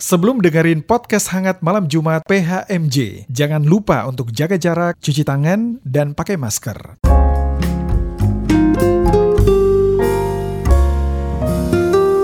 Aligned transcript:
Sebelum 0.00 0.40
dengerin 0.40 0.80
podcast 0.80 1.28
hangat 1.28 1.60
malam 1.60 1.84
Jumat 1.84 2.24
PHMJ, 2.24 3.28
jangan 3.28 3.60
lupa 3.60 4.08
untuk 4.08 4.32
jaga 4.32 4.56
jarak, 4.56 4.96
cuci 4.96 5.28
tangan, 5.28 5.76
dan 5.84 6.16
pakai 6.16 6.40
masker. 6.40 7.04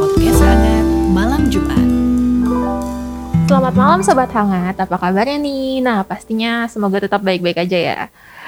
Podcast 0.01 0.41
hangat 0.41 0.87
malam 1.13 1.53
Jumat. 1.53 1.85
Selamat 3.45 3.75
malam 3.77 4.01
Sobat 4.01 4.33
Hangat, 4.33 4.81
apa 4.81 4.97
kabarnya 4.97 5.37
nih? 5.37 5.85
Nah 5.85 6.01
pastinya 6.09 6.65
semoga 6.73 7.05
tetap 7.05 7.21
baik-baik 7.21 7.61
aja 7.61 7.77
ya. 7.77 8.01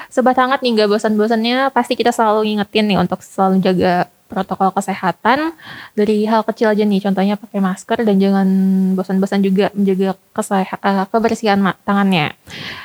Sobat 0.09 0.41
Hangat 0.41 0.65
nih 0.65 0.73
gak 0.73 0.89
bosan-bosannya, 0.89 1.69
pasti 1.69 1.93
kita 1.93 2.09
selalu 2.09 2.49
ngingetin 2.49 2.89
nih 2.89 2.97
untuk 2.97 3.21
selalu 3.21 3.61
jaga 3.61 4.09
protokol 4.29 4.69
kesehatan 4.71 5.57
dari 5.97 6.23
hal 6.29 6.45
kecil 6.45 6.69
aja 6.69 6.85
nih, 6.85 7.01
contohnya 7.01 7.35
pakai 7.35 7.59
masker 7.59 8.05
dan 8.05 8.15
jangan 8.21 8.47
bosan-bosan 8.93 9.41
juga 9.41 9.73
menjaga 9.73 10.13
keseha- 10.31 10.79
eh, 10.79 11.05
kebersihan 11.09 11.59
tangannya 11.81 12.37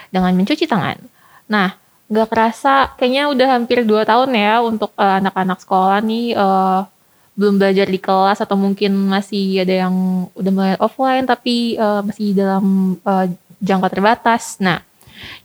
dengan 0.09 0.33
mencuci 0.33 0.65
tangan. 0.65 0.97
Nah, 1.53 1.77
gak 2.09 2.29
kerasa 2.33 2.97
kayaknya 2.97 3.29
udah 3.29 3.49
hampir 3.61 3.85
2 3.85 4.09
tahun 4.09 4.33
ya 4.33 4.65
untuk 4.65 4.91
eh, 4.97 5.15
anak-anak 5.21 5.61
sekolah 5.61 6.01
nih 6.01 6.33
eh, 6.33 6.81
belum 7.35 7.59
belajar 7.59 7.87
di 7.91 7.99
kelas 7.99 8.39
atau 8.41 8.55
mungkin 8.55 8.95
masih 9.11 9.67
ada 9.67 9.87
yang 9.87 9.95
udah 10.39 10.53
mulai 10.55 10.75
offline 10.81 11.29
tapi 11.29 11.77
eh, 11.77 12.01
masih 12.01 12.33
dalam 12.33 12.97
eh, 13.05 13.27
jangka 13.61 13.89
terbatas. 13.93 14.57
Nah, 14.61 14.81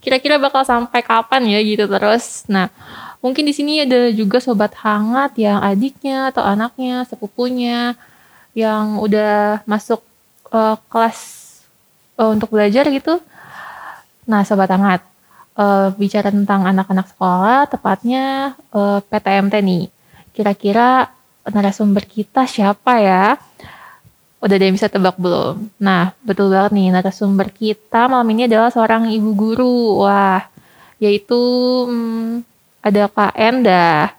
kira-kira 0.00 0.36
bakal 0.36 0.64
sampai 0.64 1.00
kapan 1.04 1.48
ya 1.48 1.60
gitu 1.64 1.84
terus. 1.88 2.44
Nah, 2.48 2.68
mungkin 3.20 3.44
di 3.44 3.54
sini 3.54 3.84
ada 3.84 4.08
juga 4.12 4.40
sobat 4.40 4.72
hangat 4.80 5.36
yang 5.36 5.60
adiknya 5.60 6.32
atau 6.32 6.44
anaknya, 6.44 7.04
sepupunya 7.08 7.94
yang 8.56 8.98
udah 8.98 9.62
masuk 9.68 10.02
eh, 10.52 10.76
kelas 10.90 11.18
eh, 12.18 12.28
untuk 12.28 12.52
belajar 12.52 12.88
gitu. 12.90 13.20
Nah, 14.28 14.42
sobat 14.44 14.70
hangat, 14.72 15.04
eh, 15.56 15.88
bicara 15.96 16.28
tentang 16.32 16.64
anak-anak 16.66 17.06
sekolah, 17.14 17.68
tepatnya 17.70 18.56
eh, 18.72 18.98
PTMT 19.04 19.54
nih. 19.62 19.84
Kira-kira 20.34 21.12
narasumber 21.48 22.04
kita 22.08 22.44
siapa 22.48 23.00
ya? 23.00 23.24
Udah 24.40 24.56
ada 24.56 24.64
yang 24.64 24.76
bisa 24.76 24.88
tebak 24.88 25.20
belum? 25.20 25.68
Nah, 25.76 26.16
betul 26.24 26.48
banget 26.48 26.72
nih, 26.72 26.88
narasumber 26.88 27.52
kita 27.52 28.08
malam 28.08 28.28
ini 28.32 28.48
adalah 28.48 28.72
seorang 28.72 29.12
ibu 29.12 29.30
guru. 29.36 30.00
Wah, 30.04 30.48
yaitu 30.96 31.36
hmm, 31.88 32.49
ada 32.80 33.08
Kak 33.08 33.36
Enda 33.36 34.12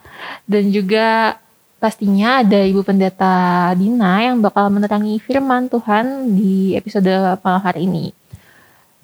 dan 0.46 0.70
juga 0.70 1.38
pastinya 1.82 2.46
ada 2.46 2.62
Ibu 2.62 2.86
Pendeta 2.86 3.74
Dina 3.74 4.22
yang 4.22 4.38
bakal 4.38 4.70
menerangi 4.70 5.18
firman 5.18 5.66
Tuhan 5.66 6.38
di 6.38 6.78
episode 6.78 7.10
malam 7.42 7.62
hari 7.62 7.90
ini. 7.90 8.14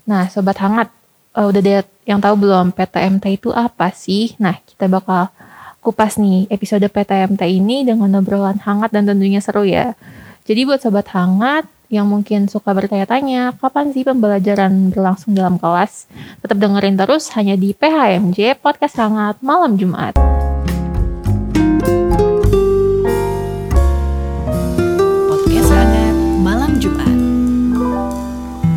Nah, 0.05 0.29
sobat 0.29 0.61
hangat, 0.61 0.93
eh, 1.33 1.45
udah 1.45 1.61
ada 1.61 1.77
yang 2.05 2.21
tahu 2.21 2.47
belum 2.47 2.71
PTMT 2.71 3.41
itu 3.41 3.49
apa 3.49 3.89
sih? 3.91 4.37
Nah, 4.37 4.61
kita 4.61 4.85
bakal 4.85 5.33
kupas 5.81 6.21
nih 6.21 6.45
episode 6.53 6.85
PTMT 6.85 7.41
ini 7.49 7.81
dengan 7.81 8.21
obrolan 8.21 8.61
hangat 8.61 8.93
dan 8.93 9.09
tentunya 9.09 9.41
seru 9.41 9.65
ya. 9.65 9.97
Jadi 10.47 10.63
buat 10.63 10.79
sobat 10.79 11.09
hangat 11.11 11.67
yang 11.87 12.03
mungkin 12.03 12.51
suka 12.51 12.75
bertanya-tanya, 12.75 13.55
kapan 13.63 13.95
sih 13.95 14.03
pembelajaran 14.03 14.91
berlangsung 14.91 15.31
dalam 15.31 15.55
kelas? 15.55 16.11
Tetap 16.43 16.59
dengerin 16.59 16.99
terus 16.99 17.31
hanya 17.39 17.55
di 17.55 17.71
PHMJ 17.71 18.59
Podcast 18.59 18.99
Hangat 18.99 19.39
Malam 19.39 19.79
Jumat. 19.79 20.11
Podcast 25.31 25.69
hangat 25.71 26.17
malam 26.43 26.75
Jumat. 26.83 27.15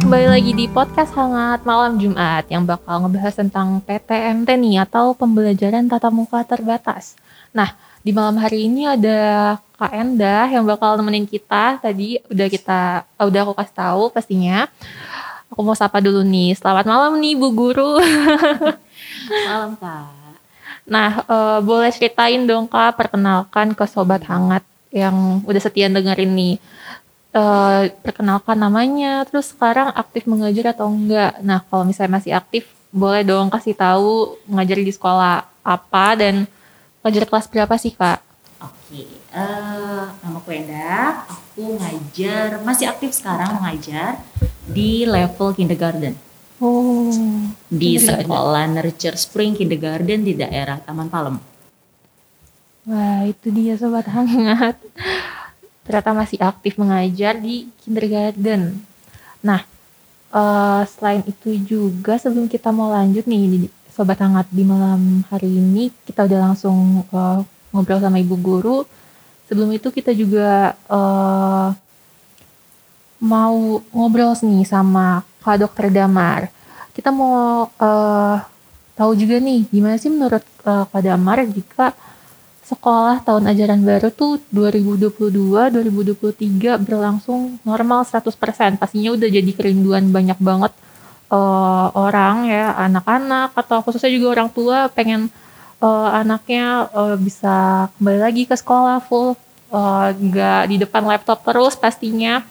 Kembali 0.06 0.26
lagi 0.30 0.52
di 0.54 0.70
Podcast 0.70 1.10
Hangat 1.18 1.66
Malam 1.66 1.98
Jumat 1.98 2.46
yang 2.46 2.62
bakal 2.62 3.10
ngebahas 3.10 3.34
tentang 3.42 3.82
PTMT 3.90 4.54
nih 4.54 4.86
atau 4.86 5.18
pembelajaran 5.18 5.90
tatap 5.90 6.14
muka 6.14 6.46
terbatas. 6.46 7.18
Nah, 7.50 7.74
di 8.00 8.10
malam 8.16 8.40
hari 8.40 8.64
ini 8.64 8.88
ada 8.88 9.56
Kak 9.76 9.92
Endah 9.92 10.48
yang 10.48 10.64
bakal 10.64 10.96
nemenin 10.96 11.28
kita. 11.28 11.80
Tadi 11.80 12.20
udah 12.32 12.48
kita 12.48 12.80
eh, 13.04 13.26
udah 13.28 13.40
aku 13.44 13.54
kasih 13.56 13.76
tahu 13.76 14.02
pastinya. 14.12 14.68
Aku 15.52 15.60
mau 15.60 15.76
sapa 15.76 16.00
dulu 16.00 16.24
nih. 16.24 16.56
Selamat 16.56 16.86
malam 16.88 17.18
nih 17.18 17.34
Bu 17.36 17.50
Guru. 17.52 17.98
Malam 19.50 19.74
Kak. 19.76 20.38
Nah, 20.86 21.10
eh, 21.26 21.58
boleh 21.60 21.90
ceritain 21.90 22.40
dong 22.46 22.70
Kak, 22.70 22.96
perkenalkan 22.96 23.74
ke 23.74 23.84
Sobat 23.84 24.24
Hangat 24.30 24.62
yang 24.94 25.42
udah 25.44 25.60
setia 25.60 25.90
dengerin 25.90 26.32
nih. 26.32 26.56
Eh, 27.30 27.82
perkenalkan 28.02 28.58
namanya, 28.58 29.26
terus 29.26 29.50
sekarang 29.50 29.90
aktif 29.94 30.24
mengajar 30.26 30.74
atau 30.74 30.86
enggak. 30.90 31.38
Nah, 31.42 31.62
kalau 31.66 31.82
misalnya 31.82 32.18
masih 32.18 32.32
aktif, 32.34 32.70
boleh 32.90 33.22
dong 33.22 33.50
kasih 33.50 33.74
tahu 33.74 34.38
mengajar 34.50 34.78
di 34.82 34.90
sekolah 34.90 35.46
apa 35.62 36.06
dan 36.18 36.46
ngajar 37.02 37.24
kelas 37.28 37.46
berapa 37.52 37.74
sih 37.80 37.92
Kak? 37.96 38.18
Oke, 38.60 39.08
eh 39.32 40.04
nama 40.20 40.36
aku 40.40 40.50
Enda, 40.52 41.24
aku 41.32 41.80
ngajar, 41.80 42.60
masih 42.60 42.86
aktif 42.92 43.16
sekarang 43.16 43.56
mengajar 43.56 44.20
di 44.68 45.08
level 45.08 45.56
kindergarten 45.56 46.14
Oh, 46.60 47.08
di 47.72 47.96
sekolah 47.96 48.68
Nurture 48.68 49.16
Spring 49.16 49.56
Kindergarten 49.56 50.20
di 50.28 50.36
daerah 50.36 50.76
Taman 50.76 51.08
Palem. 51.08 51.36
wah 52.88 53.24
itu 53.24 53.48
dia 53.52 53.74
Sobat 53.80 54.06
Hangat. 54.12 54.76
Ternyata 55.84 56.10
masih 56.12 56.38
aktif 56.44 56.76
mengajar 56.76 57.40
di 57.40 57.68
kindergarten. 57.80 58.84
Nah, 59.40 59.64
eh, 60.32 60.82
selain 60.92 61.22
itu 61.24 61.56
juga 61.64 62.20
sebelum 62.20 62.46
kita 62.46 62.68
mau 62.70 62.92
lanjut 62.92 63.24
nih 63.24 63.42
di 63.48 63.58
Sobat 64.00 64.16
Hangat 64.16 64.48
di 64.48 64.64
malam 64.64 65.28
hari 65.28 65.60
ini 65.60 65.92
kita 66.08 66.24
udah 66.24 66.40
langsung 66.40 67.04
eh, 67.04 67.40
ngobrol 67.68 68.00
sama 68.00 68.16
ibu 68.16 68.32
guru. 68.40 68.88
Sebelum 69.44 69.68
itu 69.76 69.92
kita 69.92 70.16
juga 70.16 70.72
eh, 70.72 71.68
mau 73.20 73.84
ngobrol 73.92 74.32
nih 74.40 74.64
sama 74.64 75.20
Kak 75.44 75.60
Dokter 75.60 75.92
Damar. 75.92 76.48
Kita 76.96 77.12
mau 77.12 77.68
eh, 77.68 78.40
tahu 78.96 79.12
juga 79.20 79.36
nih 79.36 79.68
gimana 79.68 80.00
sih 80.00 80.08
menurut 80.08 80.48
eh, 80.48 80.84
Kak 80.88 81.02
Damar 81.04 81.44
jika 81.44 81.92
sekolah 82.64 83.20
tahun 83.20 83.52
ajaran 83.52 83.84
baru 83.84 84.08
tuh 84.08 84.40
2022-2023 84.48 86.88
berlangsung 86.88 87.60
normal 87.68 88.08
100%. 88.08 88.80
Pastinya 88.80 89.12
udah 89.12 89.28
jadi 89.28 89.52
kerinduan 89.52 90.08
banyak 90.08 90.40
banget 90.40 90.72
eh, 91.30 91.86
orang 91.94 92.36
ya, 92.50 92.74
anak-anak 92.76 93.54
atau 93.56 93.78
khususnya 93.86 94.10
juga 94.12 94.40
orang 94.40 94.50
tua 94.52 94.90
pengen 94.90 95.30
eh, 95.82 96.08
anaknya 96.12 96.90
eh, 96.92 97.16
bisa 97.18 97.88
kembali 97.98 98.20
lagi 98.20 98.42
ke 98.50 98.54
sekolah 98.58 99.00
full 99.04 99.38
nggak 100.10 100.66
di 100.66 100.82
depan 100.82 101.06
laptop 101.06 101.46
terus 101.46 101.78
pastinya 101.78 102.42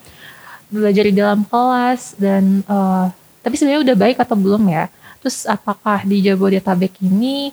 belajar 0.69 1.03
di 1.09 1.13
dalam 1.17 1.43
kelas 1.43 2.15
dan 2.15 2.61
eh, 2.63 3.05
tapi 3.41 3.55
sebenarnya 3.57 3.81
udah 3.91 3.97
baik 3.97 4.17
atau 4.21 4.37
belum 4.37 4.63
ya? 4.69 4.85
Terus 5.19 5.43
apakah 5.49 6.05
di 6.05 6.23
Jabodetabek 6.23 7.01
ini 7.03 7.51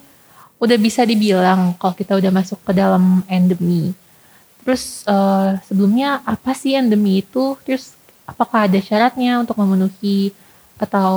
udah 0.61 0.79
bisa 0.79 1.03
dibilang 1.03 1.75
kalau 1.77 1.95
kita 1.97 2.15
udah 2.21 2.31
masuk 2.31 2.61
ke 2.63 2.73
dalam 2.77 3.25
endemi? 3.27 3.97
Terus 4.63 5.03
eh, 5.09 5.51
sebelumnya 5.65 6.21
apa 6.23 6.53
sih 6.53 6.77
endemi 6.77 7.25
itu? 7.25 7.57
Terus 7.65 7.97
apakah 8.29 8.69
ada 8.69 8.79
syaratnya 8.79 9.41
untuk 9.41 9.57
memenuhi 9.57 10.37
atau 10.77 11.13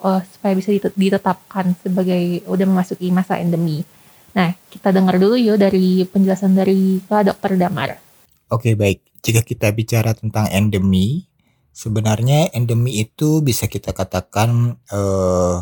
eh, 0.00 0.22
supaya 0.32 0.52
bisa 0.56 0.70
ditet- 0.72 0.96
ditetapkan 0.96 1.76
sebagai 1.80 2.44
udah 2.48 2.66
memasuki 2.68 3.12
masa 3.12 3.36
endemi? 3.38 3.84
Nah, 4.32 4.56
kita 4.72 4.92
dengar 4.92 5.20
dulu 5.20 5.36
yuk 5.36 5.60
dari 5.60 6.08
penjelasan 6.08 6.56
dari 6.56 6.96
Pak 7.04 7.32
Dokter 7.32 7.56
Damar. 7.60 8.00
Oke 8.48 8.76
baik, 8.76 9.04
jika 9.20 9.44
kita 9.44 9.72
bicara 9.72 10.12
tentang 10.16 10.48
endemi, 10.48 11.28
sebenarnya 11.72 12.52
endemi 12.52 13.00
itu 13.00 13.40
bisa 13.44 13.68
kita 13.68 13.92
katakan 13.92 14.76
eh, 14.92 15.58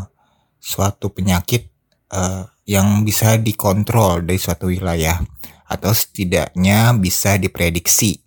suatu 0.58 1.10
penyakit 1.10 1.70
eh, 2.10 2.44
yang 2.70 3.02
bisa 3.02 3.34
dikontrol 3.38 4.22
dari 4.22 4.38
suatu 4.38 4.70
wilayah 4.70 5.18
atau 5.70 5.90
setidaknya 5.94 6.94
bisa 6.98 7.38
diprediksi. 7.38 8.22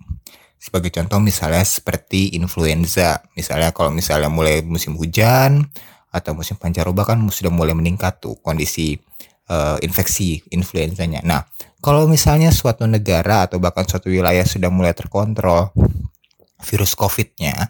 Sebagai 0.63 0.95
contoh 0.95 1.19
misalnya 1.19 1.59
seperti 1.67 2.39
influenza, 2.39 3.19
misalnya 3.35 3.75
kalau 3.75 3.91
misalnya 3.91 4.31
mulai 4.31 4.63
musim 4.63 4.95
hujan 4.95 5.67
atau 6.07 6.31
musim 6.31 6.55
pancaroba 6.55 7.03
kan 7.03 7.19
sudah 7.27 7.51
mulai 7.51 7.75
meningkat 7.75 8.23
tuh 8.23 8.39
kondisi 8.39 8.95
eh, 9.51 9.77
infeksi 9.83 10.39
influenzanya. 10.55 11.19
Nah, 11.27 11.43
kalau 11.83 12.07
misalnya 12.07 12.47
suatu 12.55 12.87
negara 12.87 13.43
atau 13.43 13.59
bahkan 13.59 13.83
suatu 13.83 14.07
wilayah 14.07 14.47
sudah 14.47 14.71
mulai 14.71 14.95
terkontrol 14.95 15.75
virus 16.63 16.95
COVID-nya, 16.95 17.67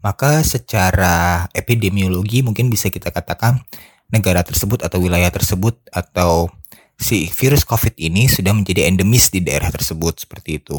maka 0.00 0.40
secara 0.40 1.44
epidemiologi 1.52 2.40
mungkin 2.40 2.72
bisa 2.72 2.88
kita 2.88 3.12
katakan 3.12 3.60
negara 4.08 4.40
tersebut 4.40 4.80
atau 4.80 4.96
wilayah 4.96 5.28
tersebut 5.28 5.76
atau 5.92 6.48
si 7.00 7.32
virus 7.32 7.64
COVID 7.64 7.96
ini 7.96 8.28
sudah 8.28 8.52
menjadi 8.52 8.84
endemis 8.84 9.32
di 9.32 9.40
daerah 9.40 9.72
tersebut 9.72 10.20
seperti 10.20 10.60
itu. 10.60 10.76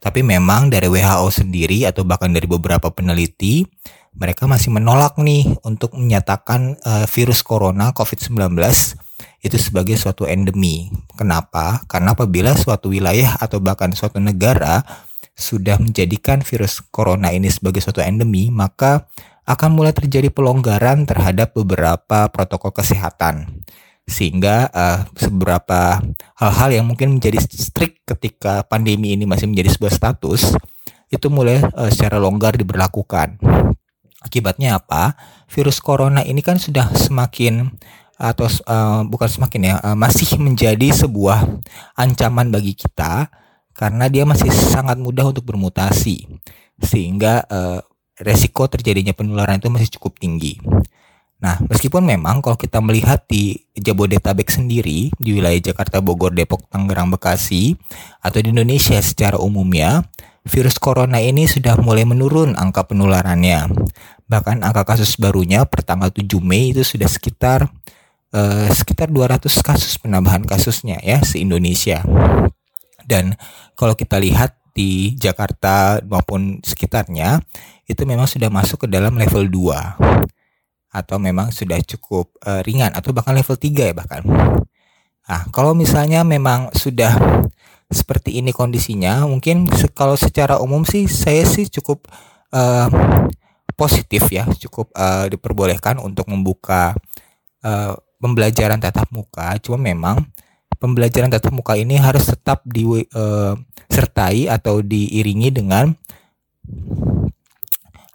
Tapi 0.00 0.24
memang 0.24 0.72
dari 0.72 0.88
WHO 0.88 1.28
sendiri 1.28 1.84
atau 1.84 2.08
bahkan 2.08 2.32
dari 2.32 2.48
beberapa 2.48 2.88
peneliti, 2.88 3.68
mereka 4.16 4.48
masih 4.48 4.72
menolak 4.72 5.20
nih 5.20 5.44
untuk 5.62 5.92
menyatakan 5.92 6.80
uh, 6.80 7.04
virus 7.04 7.44
corona 7.44 7.92
COVID-19 7.92 8.56
itu 9.44 9.56
sebagai 9.60 10.00
suatu 10.00 10.24
endemi. 10.24 10.88
Kenapa? 11.12 11.84
Karena 11.84 12.16
apabila 12.16 12.56
suatu 12.56 12.88
wilayah 12.88 13.36
atau 13.36 13.60
bahkan 13.60 13.92
suatu 13.92 14.16
negara 14.16 14.80
sudah 15.36 15.76
menjadikan 15.76 16.40
virus 16.40 16.80
corona 16.88 17.32
ini 17.36 17.52
sebagai 17.52 17.84
suatu 17.84 18.00
endemi, 18.00 18.48
maka 18.48 19.08
akan 19.44 19.76
mulai 19.76 19.92
terjadi 19.92 20.32
pelonggaran 20.32 21.04
terhadap 21.04 21.52
beberapa 21.52 22.28
protokol 22.32 22.72
kesehatan 22.72 23.60
sehingga 24.10 24.66
uh, 24.74 25.06
seberapa 25.14 26.02
hal-hal 26.34 26.70
yang 26.74 26.84
mungkin 26.90 27.16
menjadi 27.16 27.38
strict 27.38 28.02
ketika 28.02 28.66
pandemi 28.66 29.14
ini 29.14 29.22
masih 29.24 29.46
menjadi 29.46 29.70
sebuah 29.70 29.94
status 29.94 30.58
itu 31.10 31.26
mulai 31.30 31.62
uh, 31.62 31.90
secara 31.90 32.18
longgar 32.18 32.58
diberlakukan. 32.58 33.38
Akibatnya 34.20 34.82
apa? 34.82 35.14
Virus 35.48 35.78
corona 35.78 36.26
ini 36.26 36.42
kan 36.42 36.58
sudah 36.58 36.90
semakin 36.92 37.70
atau 38.20 38.50
uh, 38.68 39.00
bukan 39.08 39.30
semakin 39.30 39.60
ya, 39.64 39.74
uh, 39.80 39.96
masih 39.96 40.36
menjadi 40.36 40.92
sebuah 40.92 41.46
ancaman 41.96 42.52
bagi 42.52 42.76
kita 42.76 43.32
karena 43.72 44.12
dia 44.12 44.28
masih 44.28 44.52
sangat 44.52 45.00
mudah 45.00 45.32
untuk 45.32 45.48
bermutasi 45.48 46.28
sehingga 46.76 47.48
uh, 47.48 47.80
resiko 48.20 48.68
terjadinya 48.68 49.16
penularan 49.16 49.56
itu 49.56 49.72
masih 49.72 49.88
cukup 49.96 50.20
tinggi. 50.20 50.60
Nah, 51.40 51.56
meskipun 51.72 52.04
memang 52.04 52.44
kalau 52.44 52.60
kita 52.60 52.84
melihat 52.84 53.24
di 53.24 53.56
Jabodetabek 53.72 54.52
sendiri, 54.52 55.08
di 55.16 55.30
wilayah 55.32 55.72
Jakarta, 55.72 56.04
Bogor, 56.04 56.36
Depok, 56.36 56.68
Tangerang, 56.68 57.08
Bekasi, 57.08 57.80
atau 58.20 58.44
di 58.44 58.52
Indonesia 58.52 59.00
secara 59.00 59.40
umumnya, 59.40 60.04
virus 60.44 60.76
corona 60.76 61.16
ini 61.16 61.48
sudah 61.48 61.80
mulai 61.80 62.04
menurun 62.04 62.60
angka 62.60 62.84
penularannya. 62.84 63.72
Bahkan 64.28 64.60
angka 64.60 64.84
kasus 64.84 65.16
barunya 65.16 65.64
per 65.64 65.80
tanggal 65.80 66.12
7 66.12 66.28
Mei 66.44 66.76
itu 66.76 66.84
sudah 66.84 67.08
sekitar 67.08 67.72
uh, 68.36 68.68
sekitar 68.68 69.08
200 69.08 69.48
kasus 69.64 69.96
penambahan 69.96 70.44
kasusnya 70.44 71.00
ya 71.00 71.24
se-Indonesia. 71.24 72.04
Dan 73.08 73.34
kalau 73.74 73.96
kita 73.96 74.20
lihat 74.20 74.60
di 74.76 75.18
Jakarta 75.18 75.98
maupun 76.04 76.62
sekitarnya 76.62 77.42
itu 77.90 78.06
memang 78.06 78.30
sudah 78.30 78.46
masuk 78.52 78.86
ke 78.86 78.88
dalam 78.88 79.18
level 79.18 79.50
2 79.50 80.29
atau 80.90 81.22
memang 81.22 81.54
sudah 81.54 81.78
cukup 81.86 82.34
uh, 82.42 82.60
ringan 82.66 82.90
atau 82.92 83.14
bahkan 83.14 83.34
level 83.34 83.54
3 83.54 83.90
ya 83.90 83.94
bahkan. 83.94 84.22
Nah, 85.30 85.46
kalau 85.54 85.78
misalnya 85.78 86.26
memang 86.26 86.74
sudah 86.74 87.14
seperti 87.90 88.42
ini 88.42 88.50
kondisinya, 88.50 89.22
mungkin 89.26 89.70
kalau 89.94 90.18
secara 90.18 90.58
umum 90.58 90.82
sih 90.82 91.06
saya 91.06 91.46
sih 91.46 91.70
cukup 91.70 92.10
uh, 92.50 92.90
positif 93.78 94.26
ya, 94.34 94.46
cukup 94.50 94.90
uh, 94.98 95.30
diperbolehkan 95.30 96.02
untuk 96.02 96.26
membuka 96.26 96.98
uh, 97.62 97.94
pembelajaran 98.18 98.82
tatap 98.82 99.06
muka. 99.14 99.54
Cuma 99.62 99.78
memang 99.78 100.26
pembelajaran 100.82 101.30
tatap 101.30 101.54
muka 101.54 101.78
ini 101.78 101.94
harus 101.98 102.26
tetap 102.26 102.66
disertai 102.66 104.50
uh, 104.50 104.54
atau 104.58 104.82
diiringi 104.82 105.54
dengan 105.54 105.94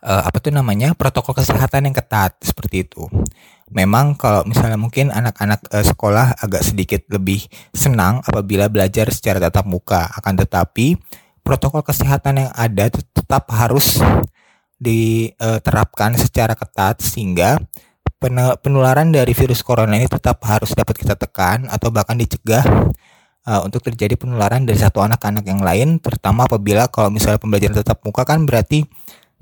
uh, 0.05 0.23
apa 0.23 0.37
tuh 0.37 0.53
namanya 0.53 0.93
protokol 0.93 1.33
kesehatan 1.33 1.89
yang 1.89 1.95
ketat 1.97 2.37
seperti 2.39 2.85
itu. 2.85 3.09
Memang 3.73 4.13
kalau 4.13 4.45
misalnya 4.45 4.77
mungkin 4.77 5.09
anak-anak 5.09 5.65
uh, 5.73 5.81
sekolah 5.81 6.37
agak 6.37 6.61
sedikit 6.61 7.01
lebih 7.09 7.41
senang 7.73 8.21
apabila 8.21 8.69
belajar 8.69 9.09
secara 9.09 9.41
tatap 9.41 9.65
muka, 9.65 10.05
akan 10.21 10.33
tetapi 10.45 10.95
protokol 11.41 11.81
kesehatan 11.81 12.45
yang 12.45 12.51
ada 12.53 12.93
tetap 12.93 13.49
harus 13.49 13.97
diterapkan 14.77 16.13
secara 16.19 16.53
ketat 16.53 17.01
sehingga 17.01 17.57
penularan 18.61 19.13
dari 19.13 19.33
virus 19.37 19.61
corona 19.61 19.95
ini 19.97 20.09
tetap 20.09 20.41
harus 20.49 20.73
dapat 20.73 20.97
kita 20.97 21.13
tekan 21.13 21.69
atau 21.69 21.93
bahkan 21.93 22.17
dicegah 22.17 22.65
uh, 23.45 23.61
untuk 23.63 23.85
terjadi 23.85 24.17
penularan 24.17 24.65
dari 24.65 24.81
satu 24.81 25.05
anak-anak 25.05 25.45
yang 25.45 25.61
lain 25.61 26.01
terutama 26.01 26.49
apabila 26.49 26.89
kalau 26.89 27.13
misalnya 27.13 27.37
pembelajaran 27.37 27.77
tatap 27.77 28.01
muka 28.01 28.25
kan 28.25 28.43
berarti 28.43 28.83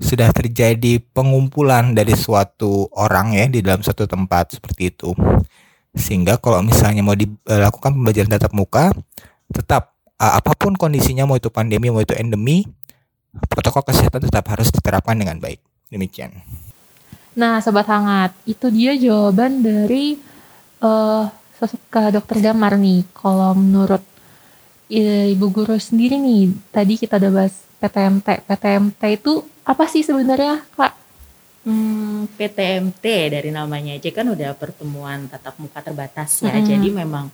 sudah 0.04 0.28
terjadi 0.36 1.00
pengumpulan 1.00 1.96
dari 1.96 2.12
suatu 2.12 2.92
orang 2.92 3.32
ya 3.32 3.48
di 3.48 3.64
dalam 3.64 3.80
suatu 3.80 4.04
tempat 4.04 4.60
seperti 4.60 4.92
itu. 4.92 5.16
Sehingga 5.96 6.36
kalau 6.36 6.60
misalnya 6.60 7.00
mau 7.00 7.16
dilakukan 7.16 7.96
pembelajaran 7.96 8.30
tatap 8.36 8.52
muka, 8.52 8.92
tetap 9.48 9.96
uh, 10.20 10.36
apa 10.36 10.52
pun 10.52 10.76
kondisinya 10.76 11.24
mau 11.24 11.40
itu 11.40 11.48
pandemi 11.48 11.88
mau 11.88 12.04
itu 12.04 12.12
endemi, 12.12 12.68
protokol 13.48 13.88
kesehatan 13.88 14.28
tetap 14.28 14.44
harus 14.52 14.68
diterapkan 14.68 15.16
dengan 15.16 15.40
baik. 15.40 15.64
Demikian. 15.88 16.44
Nah, 17.34 17.58
sobat 17.64 17.88
hangat, 17.90 18.30
itu 18.46 18.70
dia 18.70 18.94
jawaban 18.94 19.64
dari 19.64 20.20
uh, 20.84 21.26
sosok 21.58 22.14
dokter 22.14 22.38
Damar 22.44 22.78
nih. 22.78 23.02
Kalau 23.16 23.56
menurut 23.56 24.02
Ibu 24.94 25.48
guru 25.50 25.80
sendiri 25.80 26.20
nih, 26.20 26.52
tadi 26.70 26.94
kita 27.00 27.16
udah 27.18 27.32
bahas 27.32 27.54
PTMT. 27.80 28.46
PTMT 28.46 29.02
itu 29.16 29.42
apa 29.64 29.84
sih 29.88 30.04
sebenarnya 30.04 30.60
kak? 30.76 30.92
Hmm, 31.64 32.28
PTMT 32.36 33.04
dari 33.32 33.48
namanya 33.48 33.96
aja 33.96 34.12
kan 34.12 34.28
udah 34.28 34.52
pertemuan 34.52 35.32
tatap 35.32 35.56
muka 35.56 35.80
terbatas 35.80 36.44
ya. 36.44 36.52
Hmm. 36.52 36.60
Jadi 36.60 36.88
memang 36.92 37.32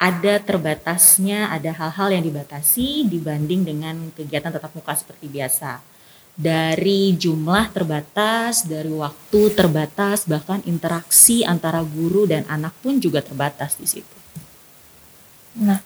ada 0.00 0.34
terbatasnya, 0.40 1.52
ada 1.52 1.70
hal-hal 1.70 2.18
yang 2.18 2.24
dibatasi 2.24 3.06
dibanding 3.06 3.62
dengan 3.62 4.10
kegiatan 4.16 4.50
tatap 4.50 4.72
muka 4.72 4.96
seperti 4.96 5.28
biasa. 5.28 5.84
Dari 6.32 7.12
jumlah 7.12 7.76
terbatas, 7.76 8.64
dari 8.64 8.88
waktu 8.88 9.52
terbatas, 9.52 10.24
bahkan 10.24 10.64
interaksi 10.64 11.44
antara 11.44 11.84
guru 11.84 12.24
dan 12.24 12.48
anak 12.48 12.72
pun 12.80 12.96
juga 12.96 13.20
terbatas 13.20 13.76
di 13.76 13.84
situ. 13.84 14.16
Nah, 15.60 15.76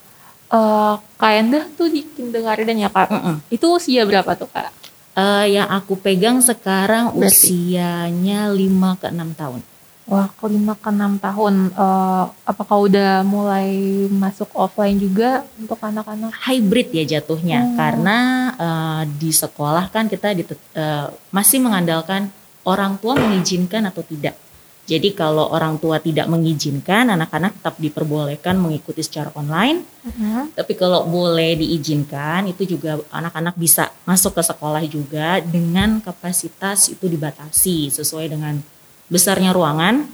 uh, 0.55 1.03
Kak 1.19 1.33
Endah 1.35 1.67
tuh 1.75 1.91
di 1.91 2.07
kindergarten 2.07 2.79
ya 2.79 2.87
Kak. 2.87 3.11
Mm 3.11 3.21
-mm. 3.21 3.37
Itu 3.51 3.75
usia 3.75 4.07
berapa 4.07 4.39
tuh 4.39 4.47
Kak? 4.55 4.86
Uh, 5.17 5.49
yang 5.49 5.65
aku 5.73 5.97
pegang 5.97 6.45
sekarang 6.45 7.17
Berarti. 7.17 7.33
usianya 7.33 8.53
5 8.53 9.01
ke 9.01 9.09
6 9.09 9.33
tahun. 9.33 9.61
Wah, 10.07 10.29
ke 10.29 10.47
5 10.47 10.77
ke 10.77 10.91
6 10.93 11.25
tahun. 11.25 11.55
Uh, 11.75 12.31
apakah 12.47 12.85
udah 12.85 13.25
mulai 13.27 13.73
masuk 14.13 14.47
offline 14.55 15.01
juga 15.01 15.43
untuk 15.59 15.81
anak-anak? 15.81 16.31
Hybrid 16.47 16.95
ya 16.95 17.19
jatuhnya. 17.19 17.65
Hmm. 17.65 17.75
Karena 17.75 18.19
uh, 18.55 19.03
di 19.09 19.33
sekolah 19.35 19.91
kan 19.91 20.07
kita 20.07 20.37
uh, 20.77 21.11
masih 21.33 21.59
mengandalkan 21.65 22.31
orang 22.63 23.01
tua 23.03 23.19
mengizinkan 23.19 23.83
atau 23.89 24.07
tidak. 24.07 24.39
Jadi 24.87 25.19
kalau 25.19 25.51
orang 25.51 25.83
tua 25.83 25.99
tidak 25.99 26.31
mengizinkan, 26.31 27.11
anak-anak 27.11 27.59
tetap 27.59 27.75
diperbolehkan 27.83 28.55
mengikuti 28.55 29.03
secara 29.03 29.35
online. 29.35 29.83
Uh-huh. 30.07 30.47
Tapi 30.55 30.79
kalau 30.79 31.03
boleh 31.11 31.59
diizinkan, 31.59 32.47
itu 32.47 32.79
juga 32.79 33.03
anak-anak 33.11 33.59
bisa 33.59 33.91
masuk 34.07 34.39
ke 34.39 34.43
sekolah 34.47 34.87
juga 34.87 35.43
dengan 35.43 35.99
kapasitas 35.99 36.87
itu 36.95 37.11
dibatasi 37.11 37.91
sesuai 37.91 38.31
dengan 38.31 38.63
besarnya 39.11 39.51
ruangan. 39.51 40.07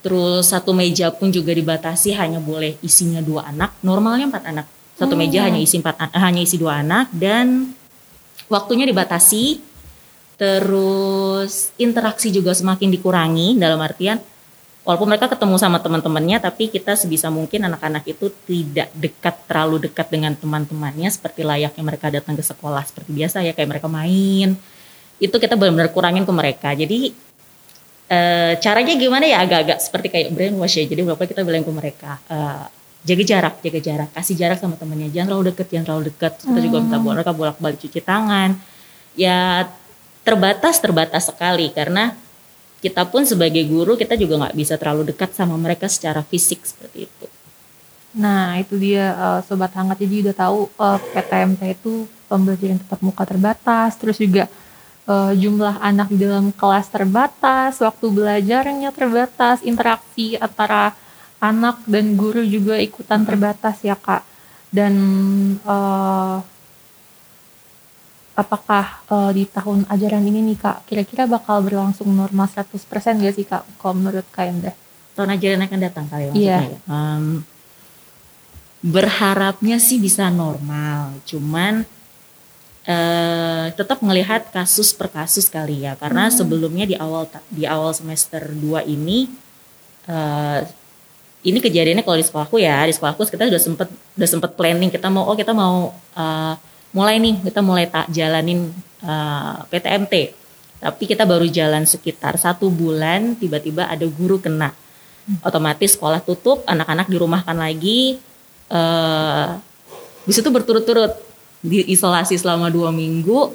Terus 0.00 0.48
satu 0.48 0.72
meja 0.72 1.12
pun 1.12 1.28
juga 1.28 1.52
dibatasi 1.52 2.16
hanya 2.16 2.40
boleh 2.40 2.80
isinya 2.80 3.20
dua 3.20 3.52
anak. 3.52 3.76
Normalnya 3.84 4.32
empat 4.32 4.44
anak. 4.48 4.66
Satu 4.96 5.20
meja 5.20 5.44
hmm. 5.44 5.46
hanya 5.52 5.60
isi 5.60 5.76
empat 5.84 6.00
hanya 6.16 6.40
isi 6.40 6.56
dua 6.56 6.80
anak 6.80 7.12
dan 7.12 7.76
waktunya 8.48 8.88
dibatasi 8.88 9.71
Terus 10.42 11.70
interaksi 11.78 12.34
juga 12.34 12.50
semakin 12.50 12.90
dikurangi 12.90 13.54
dalam 13.62 13.78
artian 13.78 14.18
walaupun 14.82 15.14
mereka 15.14 15.30
ketemu 15.30 15.54
sama 15.54 15.78
teman-temannya 15.78 16.42
tapi 16.42 16.66
kita 16.66 16.98
sebisa 16.98 17.30
mungkin 17.30 17.70
anak-anak 17.70 18.02
itu 18.10 18.26
tidak 18.50 18.90
dekat 18.98 19.38
terlalu 19.46 19.86
dekat 19.86 20.10
dengan 20.10 20.34
teman-temannya 20.34 21.06
seperti 21.14 21.46
layaknya 21.46 21.82
mereka 21.86 22.10
datang 22.10 22.34
ke 22.34 22.42
sekolah 22.42 22.82
seperti 22.82 23.14
biasa 23.14 23.46
ya 23.46 23.54
kayak 23.54 23.78
mereka 23.78 23.86
main. 23.86 24.58
Itu 25.22 25.38
kita 25.38 25.54
benar-benar 25.54 25.94
kurangin 25.94 26.26
ke 26.26 26.34
mereka. 26.34 26.74
Jadi 26.74 27.14
e, 28.10 28.18
caranya 28.58 28.94
gimana 28.98 29.22
ya 29.22 29.46
agak-agak 29.46 29.78
seperti 29.78 30.10
kayak 30.10 30.28
brainwash 30.34 30.82
ya. 30.82 30.90
Jadi 30.90 31.06
berapa 31.06 31.22
kita 31.22 31.46
bilang 31.46 31.62
ke 31.62 31.70
mereka 31.70 32.18
e, 32.26 32.38
jaga 33.06 33.22
jarak, 33.22 33.54
jaga 33.62 33.78
jarak, 33.78 34.10
kasih 34.10 34.34
jarak 34.34 34.58
sama 34.58 34.74
temannya, 34.74 35.06
jangan 35.14 35.38
terlalu 35.38 35.54
dekat, 35.54 35.66
jangan 35.70 35.86
terlalu 35.86 36.04
dekat. 36.10 36.32
Kita 36.42 36.58
hmm. 36.58 36.66
juga 36.66 36.76
minta 36.82 36.98
buat 36.98 37.14
mereka 37.14 37.30
bolak-balik 37.30 37.78
cuci 37.78 38.02
tangan. 38.02 38.58
Ya 39.14 39.70
terbatas 40.22 40.78
terbatas 40.78 41.28
sekali 41.28 41.70
karena 41.74 42.14
kita 42.82 43.06
pun 43.06 43.22
sebagai 43.22 43.62
guru 43.66 43.94
kita 43.94 44.18
juga 44.18 44.46
nggak 44.46 44.56
bisa 44.58 44.74
terlalu 44.74 45.14
dekat 45.14 45.30
sama 45.34 45.54
mereka 45.54 45.86
secara 45.86 46.22
fisik 46.26 46.66
seperti 46.66 47.06
itu. 47.06 47.26
Nah 48.18 48.58
itu 48.58 48.74
dia 48.76 49.14
uh, 49.14 49.40
sobat 49.46 49.72
hangat 49.72 50.02
jadi 50.02 50.28
udah 50.28 50.36
tahu 50.36 50.58
uh, 50.76 50.98
eh, 50.98 50.98
PTMT 51.14 51.62
itu 51.78 52.04
pembelajaran 52.26 52.82
tetap 52.82 53.00
muka 53.00 53.24
terbatas, 53.24 53.96
terus 53.96 54.18
juga 54.18 54.50
uh, 55.06 55.32
jumlah 55.32 55.80
anak 55.80 56.10
di 56.12 56.18
dalam 56.20 56.50
kelas 56.52 56.90
terbatas, 56.92 57.78
waktu 57.80 58.06
belajarnya 58.10 58.90
terbatas, 58.92 59.62
interaksi 59.62 60.36
antara 60.36 60.92
anak 61.42 61.82
dan 61.90 62.14
guru 62.14 62.46
juga 62.46 62.78
ikutan 62.78 63.26
terbatas 63.26 63.82
ya 63.82 63.98
kak. 63.98 64.22
Dan 64.72 64.94
eh, 65.60 66.36
apakah 68.42 69.06
eh, 69.06 69.30
di 69.38 69.44
tahun 69.46 69.86
ajaran 69.86 70.26
ini 70.26 70.42
nih 70.52 70.58
kak, 70.58 70.90
kira-kira 70.90 71.30
bakal 71.30 71.62
berlangsung 71.62 72.10
normal 72.10 72.50
100% 72.50 72.76
gak 73.22 73.34
sih 73.38 73.46
kak? 73.46 73.62
Kalau 73.78 73.94
menurut 73.94 74.26
kak 74.34 74.50
Enda? 74.50 74.72
tahun 75.12 75.36
ajaran 75.36 75.60
akan 75.68 75.80
datang 75.80 76.06
kali 76.08 76.32
maksudnya 76.32 76.60
ya. 76.72 76.78
Em, 76.88 77.44
berharapnya 78.82 79.76
sih 79.78 80.00
bisa 80.02 80.32
normal, 80.32 81.14
cuman 81.28 81.86
eh 82.82 83.70
tetap 83.78 84.02
melihat 84.02 84.50
kasus 84.50 84.90
per 84.90 85.06
kasus 85.06 85.46
kali 85.46 85.86
ya, 85.86 85.94
karena 85.94 86.26
sebelumnya 86.34 86.82
di 86.82 86.98
awal 86.98 87.30
di 87.46 87.62
awal 87.62 87.94
semester 87.94 88.50
2 88.50 88.82
ini 88.90 89.30
eh 90.10 90.60
ini 91.42 91.58
kejadiannya 91.58 92.02
kalau 92.06 92.18
di 92.18 92.26
sekolahku 92.26 92.56
ya, 92.58 92.82
di 92.86 92.94
sekolahku 92.94 93.22
kita 93.22 93.46
sudah 93.50 93.62
sempet 93.62 93.88
udah 94.18 94.28
sempet 94.28 94.50
planning 94.58 94.90
kita 94.90 95.06
mau 95.14 95.30
oh 95.30 95.36
kita 95.38 95.54
mau 95.54 95.94
eh, 96.18 96.54
mulai 96.92 97.16
nih 97.18 97.40
kita 97.40 97.60
mulai 97.64 97.88
tak 97.88 98.08
jalanin 98.12 98.70
eh, 99.02 99.58
PTMT, 99.68 100.14
tapi 100.80 101.02
kita 101.08 101.24
baru 101.24 101.48
jalan 101.48 101.88
sekitar 101.88 102.36
satu 102.36 102.68
bulan 102.68 103.36
tiba-tiba 103.36 103.88
ada 103.88 104.04
guru 104.08 104.38
kena 104.38 104.72
otomatis 105.46 105.94
sekolah 105.94 106.20
tutup, 106.22 106.66
anak-anak 106.66 107.06
dirumahkan 107.08 107.56
lagi. 107.56 108.18
eh 108.72 109.50
di 110.22 110.30
berturut-turut 110.54 111.12
diisolasi 111.62 112.38
selama 112.38 112.70
dua 112.70 112.90
minggu. 112.94 113.54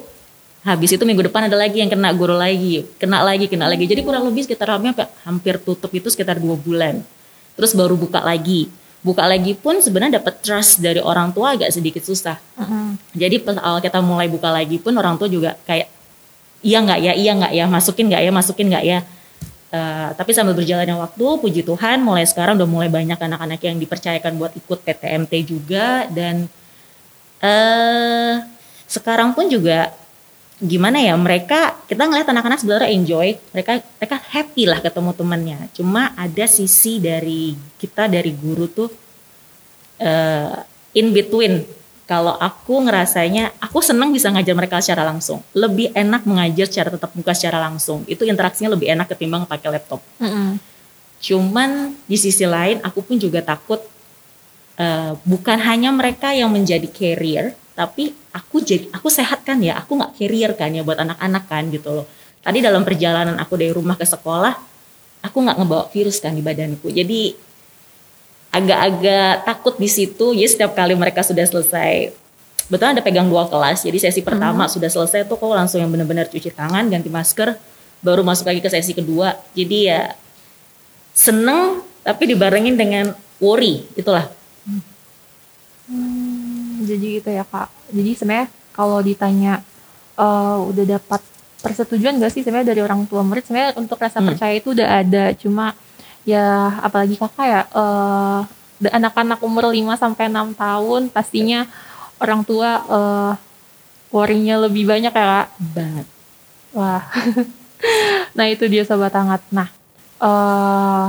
Habis 0.64 0.98
itu 0.98 1.04
minggu 1.06 1.24
depan 1.30 1.48
ada 1.48 1.56
lagi 1.56 1.80
yang 1.80 1.88
kena 1.88 2.12
guru 2.12 2.36
lagi, 2.36 2.84
kena 3.00 3.24
lagi, 3.24 3.48
kena 3.48 3.70
lagi. 3.70 3.88
Jadi 3.88 4.04
kurang 4.04 4.28
lebih 4.28 4.44
sekitar 4.44 4.68
hampir 5.24 5.56
tutup 5.62 5.88
itu 5.94 6.12
sekitar 6.12 6.36
dua 6.36 6.58
bulan. 6.58 7.00
Terus 7.56 7.72
baru 7.72 7.96
buka 7.96 8.20
lagi. 8.20 8.68
Buka 8.98 9.22
lagi 9.30 9.54
pun 9.54 9.78
sebenarnya 9.78 10.18
dapat 10.18 10.42
trust 10.42 10.82
dari 10.82 10.98
orang 10.98 11.30
tua 11.30 11.54
agak 11.54 11.70
sedikit 11.70 12.02
susah. 12.02 12.34
Jadi 13.14 13.38
pas 13.38 13.54
awal 13.62 13.78
kita 13.78 14.02
mulai 14.02 14.26
buka 14.26 14.50
lagi 14.50 14.82
pun 14.82 14.90
orang 14.98 15.14
tua 15.14 15.30
juga 15.30 15.54
kayak 15.64 15.86
iya 16.66 16.78
nggak 16.82 17.00
ya, 17.00 17.12
iya 17.14 17.32
nggak 17.38 17.52
ya, 17.54 17.64
masukin 17.70 18.10
nggak 18.10 18.22
ya, 18.26 18.30
masukin 18.34 18.66
nggak 18.66 18.84
ya. 18.84 18.98
Eh, 19.68 20.08
tapi 20.16 20.32
sambil 20.32 20.56
berjalannya 20.56 20.96
waktu, 20.96 21.24
puji 21.44 21.60
Tuhan, 21.60 22.00
mulai 22.00 22.24
sekarang 22.24 22.56
udah 22.56 22.64
mulai 22.64 22.88
banyak 22.88 23.20
anak-anak 23.20 23.60
yang 23.60 23.76
dipercayakan 23.76 24.40
buat 24.40 24.56
ikut 24.56 24.80
PTMT 24.80 25.32
juga 25.44 26.08
dan 26.08 26.48
eh 27.38 28.34
sekarang 28.88 29.36
pun 29.36 29.46
juga 29.52 29.92
gimana 30.58 30.98
ya 30.98 31.14
mereka 31.14 31.78
kita 31.86 32.02
ngeliat 32.10 32.26
anak-anak 32.26 32.58
sebenarnya 32.58 32.90
enjoy, 32.90 33.38
mereka 33.54 33.78
mereka 34.02 34.16
happy 34.18 34.66
lah 34.66 34.82
ketemu 34.82 35.10
temannya. 35.14 35.58
Cuma 35.74 36.12
ada 36.18 36.46
sisi 36.50 36.98
dari 36.98 37.54
kita 37.78 38.10
dari 38.10 38.34
guru 38.34 38.66
tuh 38.66 38.90
eh 40.02 40.58
in 40.98 41.14
between. 41.14 41.78
Kalau 42.08 42.32
aku 42.40 42.88
ngerasanya, 42.88 43.60
aku 43.60 43.84
senang 43.84 44.08
bisa 44.16 44.32
ngajar 44.32 44.56
mereka 44.56 44.80
secara 44.80 45.04
langsung. 45.04 45.44
Lebih 45.52 45.92
enak 45.92 46.24
mengajar 46.24 46.64
secara 46.64 46.88
tetap 46.88 47.12
muka 47.12 47.36
secara 47.36 47.60
langsung. 47.60 48.00
Itu 48.08 48.24
interaksinya 48.24 48.72
lebih 48.72 48.88
enak 48.88 49.12
ketimbang 49.12 49.44
pakai 49.44 49.76
laptop. 49.76 50.00
Cuman 51.20 51.92
di 52.08 52.16
sisi 52.16 52.48
lain, 52.48 52.80
aku 52.80 53.04
pun 53.04 53.20
juga 53.20 53.44
takut 53.44 53.84
eh, 54.80 55.12
bukan 55.20 55.58
hanya 55.60 55.92
mereka 55.92 56.32
yang 56.32 56.48
menjadi 56.48 56.88
carrier, 56.88 57.52
tapi 57.78 58.10
aku 58.34 58.58
jadi 58.58 58.90
aku 58.90 59.06
sehat 59.06 59.46
kan 59.46 59.62
ya, 59.62 59.78
aku 59.78 59.94
nggak 59.94 60.18
carrier 60.18 60.50
kan 60.58 60.74
ya 60.74 60.82
buat 60.82 60.98
anak-anak 60.98 61.44
kan 61.46 61.70
gitu 61.70 62.02
loh. 62.02 62.06
Tadi 62.42 62.58
dalam 62.58 62.82
perjalanan 62.82 63.38
aku 63.38 63.54
dari 63.54 63.70
rumah 63.70 63.94
ke 63.94 64.02
sekolah, 64.02 64.58
aku 65.22 65.36
nggak 65.38 65.56
ngebawa 65.62 65.86
virus 65.94 66.18
kan 66.18 66.34
di 66.34 66.42
badanku. 66.42 66.90
Jadi 66.90 67.38
agak-agak 68.50 69.46
takut 69.46 69.74
di 69.78 69.86
situ. 69.86 70.34
Jadi 70.34 70.48
setiap 70.50 70.74
kali 70.74 70.98
mereka 70.98 71.22
sudah 71.22 71.46
selesai, 71.46 72.10
betul 72.66 72.90
ada 72.90 72.98
pegang 72.98 73.30
dua 73.30 73.46
kelas. 73.46 73.86
Jadi 73.86 74.10
sesi 74.10 74.26
pertama 74.26 74.66
sudah 74.66 74.90
selesai 74.90 75.30
tuh 75.30 75.38
kau 75.38 75.54
langsung 75.54 75.78
yang 75.78 75.94
benar-benar 75.94 76.26
cuci 76.26 76.50
tangan, 76.50 76.82
ganti 76.90 77.06
masker, 77.06 77.54
baru 78.02 78.26
masuk 78.26 78.50
lagi 78.50 78.58
ke 78.58 78.66
sesi 78.66 78.90
kedua. 78.90 79.38
Jadi 79.54 79.86
ya 79.86 80.18
seneng 81.14 81.86
tapi 82.02 82.26
dibarengin 82.26 82.74
dengan 82.74 83.14
worry 83.38 83.86
itulah. 83.94 84.26
Hmm, 85.86 86.27
jadi 86.88 87.06
gitu 87.20 87.28
ya 87.30 87.44
kak. 87.44 87.68
Jadi 87.92 88.10
sebenarnya 88.16 88.46
kalau 88.72 88.98
ditanya 89.00 89.60
eh, 90.16 90.58
udah 90.64 90.84
dapat 90.96 91.20
persetujuan 91.58 92.16
gak 92.16 92.30
sih 92.30 92.40
sebenarnya 92.40 92.72
dari 92.72 92.80
orang 92.80 93.02
tua 93.04 93.20
murid 93.20 93.44
sebenarnya 93.44 93.76
untuk 93.76 93.98
rasa 93.98 94.18
Hmm. 94.18 94.30
percaya 94.30 94.54
itu 94.54 94.72
udah 94.72 94.88
ada. 94.98 95.24
Cuma 95.34 95.76
ya 96.24 96.44
apalagi 96.80 97.14
kakak 97.14 97.46
ya 97.46 97.62
eh, 97.66 98.40
da- 98.78 98.94
anak-anak 98.94 99.38
umur 99.42 99.68
5 99.68 99.94
sampai 99.94 100.26
6 100.26 100.54
tahun 100.54 101.10
pastinya 101.10 101.66
orang 102.18 102.42
tua 102.42 102.70
eh, 102.80 103.32
worry-nya 104.08 104.56
lebih 104.58 104.88
banyak 104.88 105.12
ya 105.12 105.24
kak. 105.44 105.46
Banget. 105.76 106.06
Wah. 106.72 107.02
nah, 108.36 108.46
itu 108.46 108.64
dia 108.66 108.82
sobat 108.82 109.12
hangat. 109.12 109.42
Nah, 109.50 109.68
eh 110.18 111.08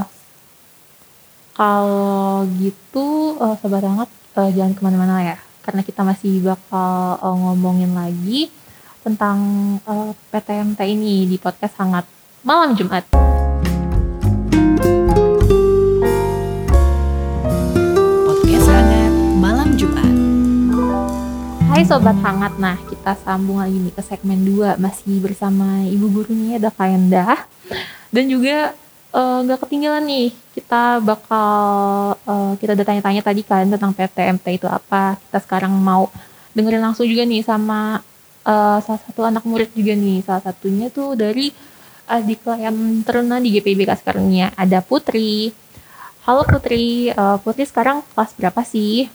kalau 1.54 2.48
gitu 2.58 3.08
eh, 3.38 3.56
sobat 3.60 3.84
hangat 3.84 4.10
eh, 4.38 4.50
jangan 4.56 4.74
ke 4.74 4.82
mana-mana 4.82 5.16
ya, 5.26 5.38
karena 5.70 5.86
kita 5.86 6.02
masih 6.02 6.42
bakal 6.42 7.22
eh, 7.22 7.38
ngomongin 7.46 7.94
lagi 7.94 8.50
tentang 9.06 9.38
eh, 9.86 10.12
PTMT 10.34 10.82
ini 10.82 11.30
di 11.30 11.38
podcast 11.38 11.78
hangat 11.78 12.10
malam 12.42 12.74
Jumat. 12.74 13.06
Podcast 18.26 18.66
hangat 18.66 19.14
malam 19.38 19.78
Jumat. 19.78 20.10
Hai 21.70 21.86
sobat 21.86 22.18
hangat, 22.18 22.58
nah 22.58 22.74
kita 22.90 23.14
sambung 23.22 23.62
lagi 23.62 23.78
nih 23.78 23.94
ke 23.94 24.02
segmen 24.02 24.42
2 24.42 24.82
masih 24.82 25.22
bersama 25.22 25.86
ibu 25.86 26.10
guru 26.10 26.34
nih 26.34 26.58
ada 26.58 26.74
Endah 26.82 27.46
dan 28.10 28.26
juga 28.26 28.74
eh, 29.14 29.40
nggak 29.46 29.60
ketinggalan 29.66 30.04
nih 30.06 30.28
kita 30.56 31.02
bakal 31.02 31.52
eh, 32.24 32.52
kita 32.62 32.72
udah 32.78 32.86
tanya-tanya 32.86 33.22
tadi 33.26 33.42
kan 33.46 33.66
tentang 33.70 33.92
PTMT 33.96 34.46
itu 34.62 34.68
apa 34.70 35.18
kita 35.18 35.40
sekarang 35.46 35.74
mau 35.74 36.10
dengerin 36.54 36.84
langsung 36.84 37.06
juga 37.06 37.24
nih 37.26 37.42
sama 37.46 38.02
eh, 38.44 38.78
salah 38.84 39.02
satu 39.06 39.22
anak 39.26 39.44
murid 39.46 39.72
juga 39.74 39.94
nih 39.98 40.26
salah 40.26 40.44
satunya 40.44 40.88
tuh 40.94 41.16
dari 41.18 41.52
adik 42.10 42.42
klien 42.42 43.06
teruna 43.06 43.38
di 43.38 43.54
GPBK 43.54 44.02
sekarang 44.02 44.34
ya, 44.34 44.50
ada 44.58 44.82
Putri 44.82 45.54
Halo 46.30 46.46
Putri, 46.46 47.10
Eh, 47.10 47.38
Putri 47.42 47.66
sekarang 47.66 48.06
kelas 48.14 48.38
berapa 48.38 48.62
sih? 48.62 49.10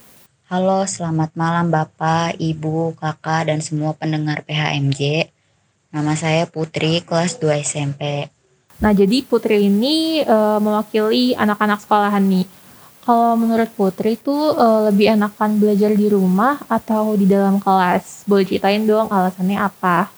Halo, 0.50 0.82
selamat 0.82 1.38
malam 1.38 1.70
Bapak, 1.70 2.34
Ibu, 2.42 2.98
Kakak, 2.98 3.46
dan 3.46 3.62
semua 3.62 3.94
pendengar 3.94 4.42
PHMJ. 4.42 5.30
Nama 5.94 6.12
saya 6.18 6.50
Putri, 6.50 7.06
kelas 7.06 7.38
2 7.38 7.62
SMP. 7.62 8.33
Nah, 8.82 8.90
jadi 8.90 9.22
Putri 9.22 9.70
ini 9.70 10.24
eh, 10.24 10.58
mewakili 10.58 11.36
anak-anak 11.36 11.82
sekolahan 11.84 12.24
nih. 12.26 12.46
Kalau 13.04 13.36
menurut 13.36 13.70
Putri 13.76 14.16
itu 14.18 14.34
eh, 14.56 14.80
lebih 14.90 15.14
enakan 15.14 15.60
belajar 15.60 15.92
di 15.94 16.06
rumah 16.10 16.58
atau 16.66 17.14
di 17.14 17.28
dalam 17.28 17.62
kelas? 17.62 18.26
Boleh 18.26 18.48
ceritain 18.48 18.82
dong 18.82 19.12
alasannya 19.12 19.60
apa? 19.60 20.10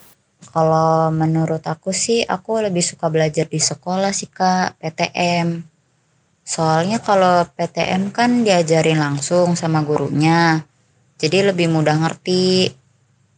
Kalau 0.56 1.12
menurut 1.12 1.60
aku 1.68 1.92
sih, 1.92 2.24
aku 2.24 2.64
lebih 2.64 2.80
suka 2.80 3.12
belajar 3.12 3.44
di 3.44 3.60
sekolah 3.60 4.08
sih 4.14 4.30
Kak, 4.30 4.80
PTM. 4.80 5.60
Soalnya 6.46 7.02
kalau 7.02 7.42
PTM 7.44 8.14
kan 8.14 8.46
diajarin 8.46 9.02
langsung 9.02 9.58
sama 9.58 9.82
gurunya, 9.82 10.62
jadi 11.18 11.50
lebih 11.50 11.68
mudah 11.68 11.98
ngerti. 11.98 12.70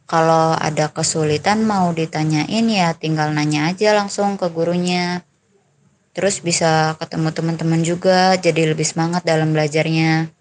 Kalau 0.09 0.57
ada 0.57 0.89
kesulitan 0.89 1.69
mau 1.69 1.93
ditanyain 1.93 2.65
ya 2.65 2.97
tinggal 2.97 3.29
nanya 3.29 3.69
aja 3.69 3.93
langsung 3.93 4.41
ke 4.41 4.49
gurunya. 4.49 5.21
Terus 6.17 6.41
bisa 6.41 6.97
ketemu 6.97 7.29
teman-teman 7.31 7.85
juga, 7.85 8.33
jadi 8.41 8.73
lebih 8.73 8.89
semangat 8.89 9.29
dalam 9.29 9.53
belajarnya. 9.53 10.33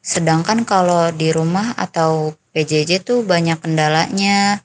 Sedangkan 0.00 0.64
kalau 0.64 1.12
di 1.12 1.36
rumah 1.36 1.76
atau 1.76 2.32
PJJ 2.56 3.04
tuh 3.04 3.20
banyak 3.28 3.60
kendalanya. 3.60 4.64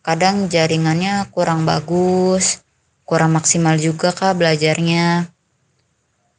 Kadang 0.00 0.48
jaringannya 0.48 1.28
kurang 1.28 1.68
bagus, 1.68 2.64
kurang 3.04 3.36
maksimal 3.36 3.76
juga 3.76 4.16
kak 4.16 4.40
belajarnya. 4.40 5.28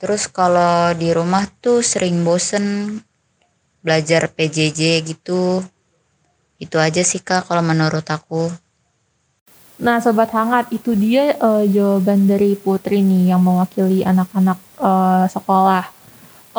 Terus 0.01 0.25
kalau 0.25 0.97
di 0.97 1.13
rumah 1.13 1.45
tuh 1.61 1.85
sering 1.85 2.25
bosen 2.25 2.97
belajar 3.85 4.33
PJJ 4.33 5.05
gitu. 5.05 5.61
Itu 6.59 6.75
aja 6.75 6.99
sih 7.01 7.23
kak 7.23 7.47
kalau 7.47 7.63
menurut 7.63 8.03
aku. 8.03 8.51
Nah, 9.79 10.03
sobat 10.03 10.27
hangat, 10.35 10.67
itu 10.75 10.91
dia 10.91 11.39
eh, 11.39 11.63
jawaban 11.71 12.27
dari 12.27 12.59
Putri 12.59 12.99
nih 12.99 13.31
yang 13.31 13.39
mewakili 13.39 14.03
anak-anak 14.03 14.59
eh, 14.75 15.25
sekolah. 15.31 15.87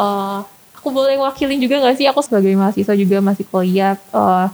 Eh, 0.00 0.38
aku 0.80 0.88
boleh 0.88 1.20
wakilin 1.20 1.60
juga 1.60 1.84
gak 1.84 2.00
sih? 2.00 2.08
Aku 2.08 2.24
sebagai 2.24 2.56
mahasiswa 2.56 2.96
juga 2.96 3.20
masih 3.20 3.44
kuliah. 3.44 4.00
eh, 4.00 4.48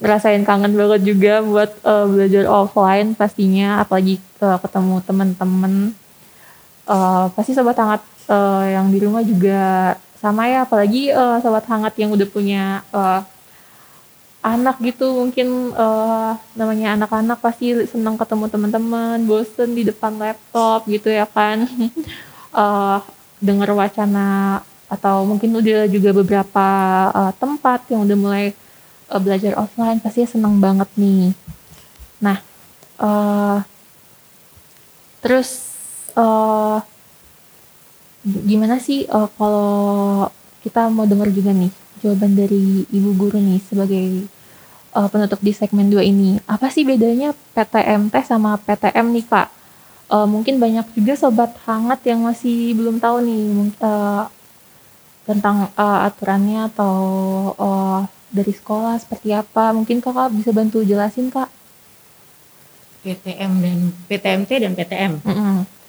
ngerasain 0.00 0.46
kangen 0.48 0.72
banget 0.78 1.00
juga 1.02 1.42
buat 1.42 1.70
eh, 1.82 2.06
belajar 2.06 2.44
offline 2.46 3.18
pastinya, 3.18 3.82
apalagi 3.82 4.22
eh, 4.22 4.58
ketemu 4.62 4.94
teman-teman. 5.02 5.74
Eh, 6.86 7.26
pasti 7.34 7.58
sobat 7.58 7.74
hangat 7.74 8.06
eh, 8.30 8.78
yang 8.78 8.86
di 8.94 8.98
rumah 9.02 9.26
juga 9.26 9.98
sama 10.22 10.46
ya 10.46 10.62
apalagi 10.62 11.10
eh, 11.10 11.36
sobat 11.42 11.66
hangat 11.66 11.98
yang 11.98 12.14
udah 12.14 12.28
punya 12.30 12.86
eh, 12.94 13.20
anak 14.40 14.80
gitu 14.80 15.12
mungkin 15.12 15.76
eh, 15.76 16.32
namanya 16.56 16.96
anak-anak 16.96 17.38
pasti 17.44 17.76
senang 17.84 18.16
ketemu 18.16 18.48
teman-teman 18.48 19.20
bosen 19.28 19.76
di 19.76 19.84
depan 19.84 20.16
laptop 20.16 20.88
gitu 20.88 21.08
ya 21.12 21.28
kan. 21.28 21.64
Eh 22.50 22.98
dengar 23.38 23.70
wacana 23.78 24.58
atau 24.90 25.22
mungkin 25.22 25.54
udah 25.54 25.86
juga 25.86 26.10
beberapa 26.10 26.66
eh, 27.14 27.32
tempat 27.38 27.86
yang 27.94 28.02
udah 28.08 28.16
mulai 28.18 28.44
eh, 29.06 29.20
belajar 29.22 29.54
offline 29.54 30.02
pasti 30.02 30.26
senang 30.26 30.58
banget 30.58 30.90
nih. 30.98 31.30
Nah 32.24 32.38
eh 33.00 33.58
terus 35.22 35.48
eh 36.18 36.78
gimana 38.26 38.82
sih 38.82 39.06
eh, 39.06 39.28
kalau 39.38 40.26
kita 40.60 40.92
mau 40.92 41.08
dengar 41.08 41.30
juga 41.32 41.54
nih 41.54 41.72
jawaban 42.00 42.34
dari 42.34 42.88
ibu 42.90 43.10
guru 43.14 43.38
nih 43.38 43.60
sebagai 43.62 44.26
eh, 44.96 45.08
penutup 45.12 45.40
di 45.40 45.52
segmen 45.54 45.92
2 45.92 46.00
ini. 46.04 46.40
Apa 46.48 46.72
sih 46.72 46.82
bedanya 46.82 47.36
PTMT 47.54 48.14
sama 48.26 48.56
PTM 48.58 49.06
nih 49.14 49.26
kak? 49.28 49.48
Eh, 50.10 50.26
mungkin 50.26 50.58
banyak 50.58 50.90
juga 50.96 51.14
sobat 51.14 51.54
hangat 51.68 52.02
yang 52.08 52.26
masih 52.26 52.74
belum 52.74 52.98
tahu 52.98 53.22
nih 53.22 53.44
eh, 53.78 54.24
tentang 55.28 55.70
eh, 55.74 56.00
aturannya 56.08 56.72
atau 56.74 56.96
eh, 57.54 58.00
dari 58.32 58.52
sekolah 58.52 58.98
seperti 58.98 59.30
apa. 59.36 59.70
Mungkin 59.76 60.02
kakak 60.02 60.34
bisa 60.34 60.50
bantu 60.50 60.82
jelasin 60.82 61.30
kak? 61.30 61.48
PTM 63.00 63.52
dan 63.64 63.78
PTMT 64.12 64.50
dan 64.60 64.72
PTM. 64.76 65.12
Mm-mm. 65.24 65.80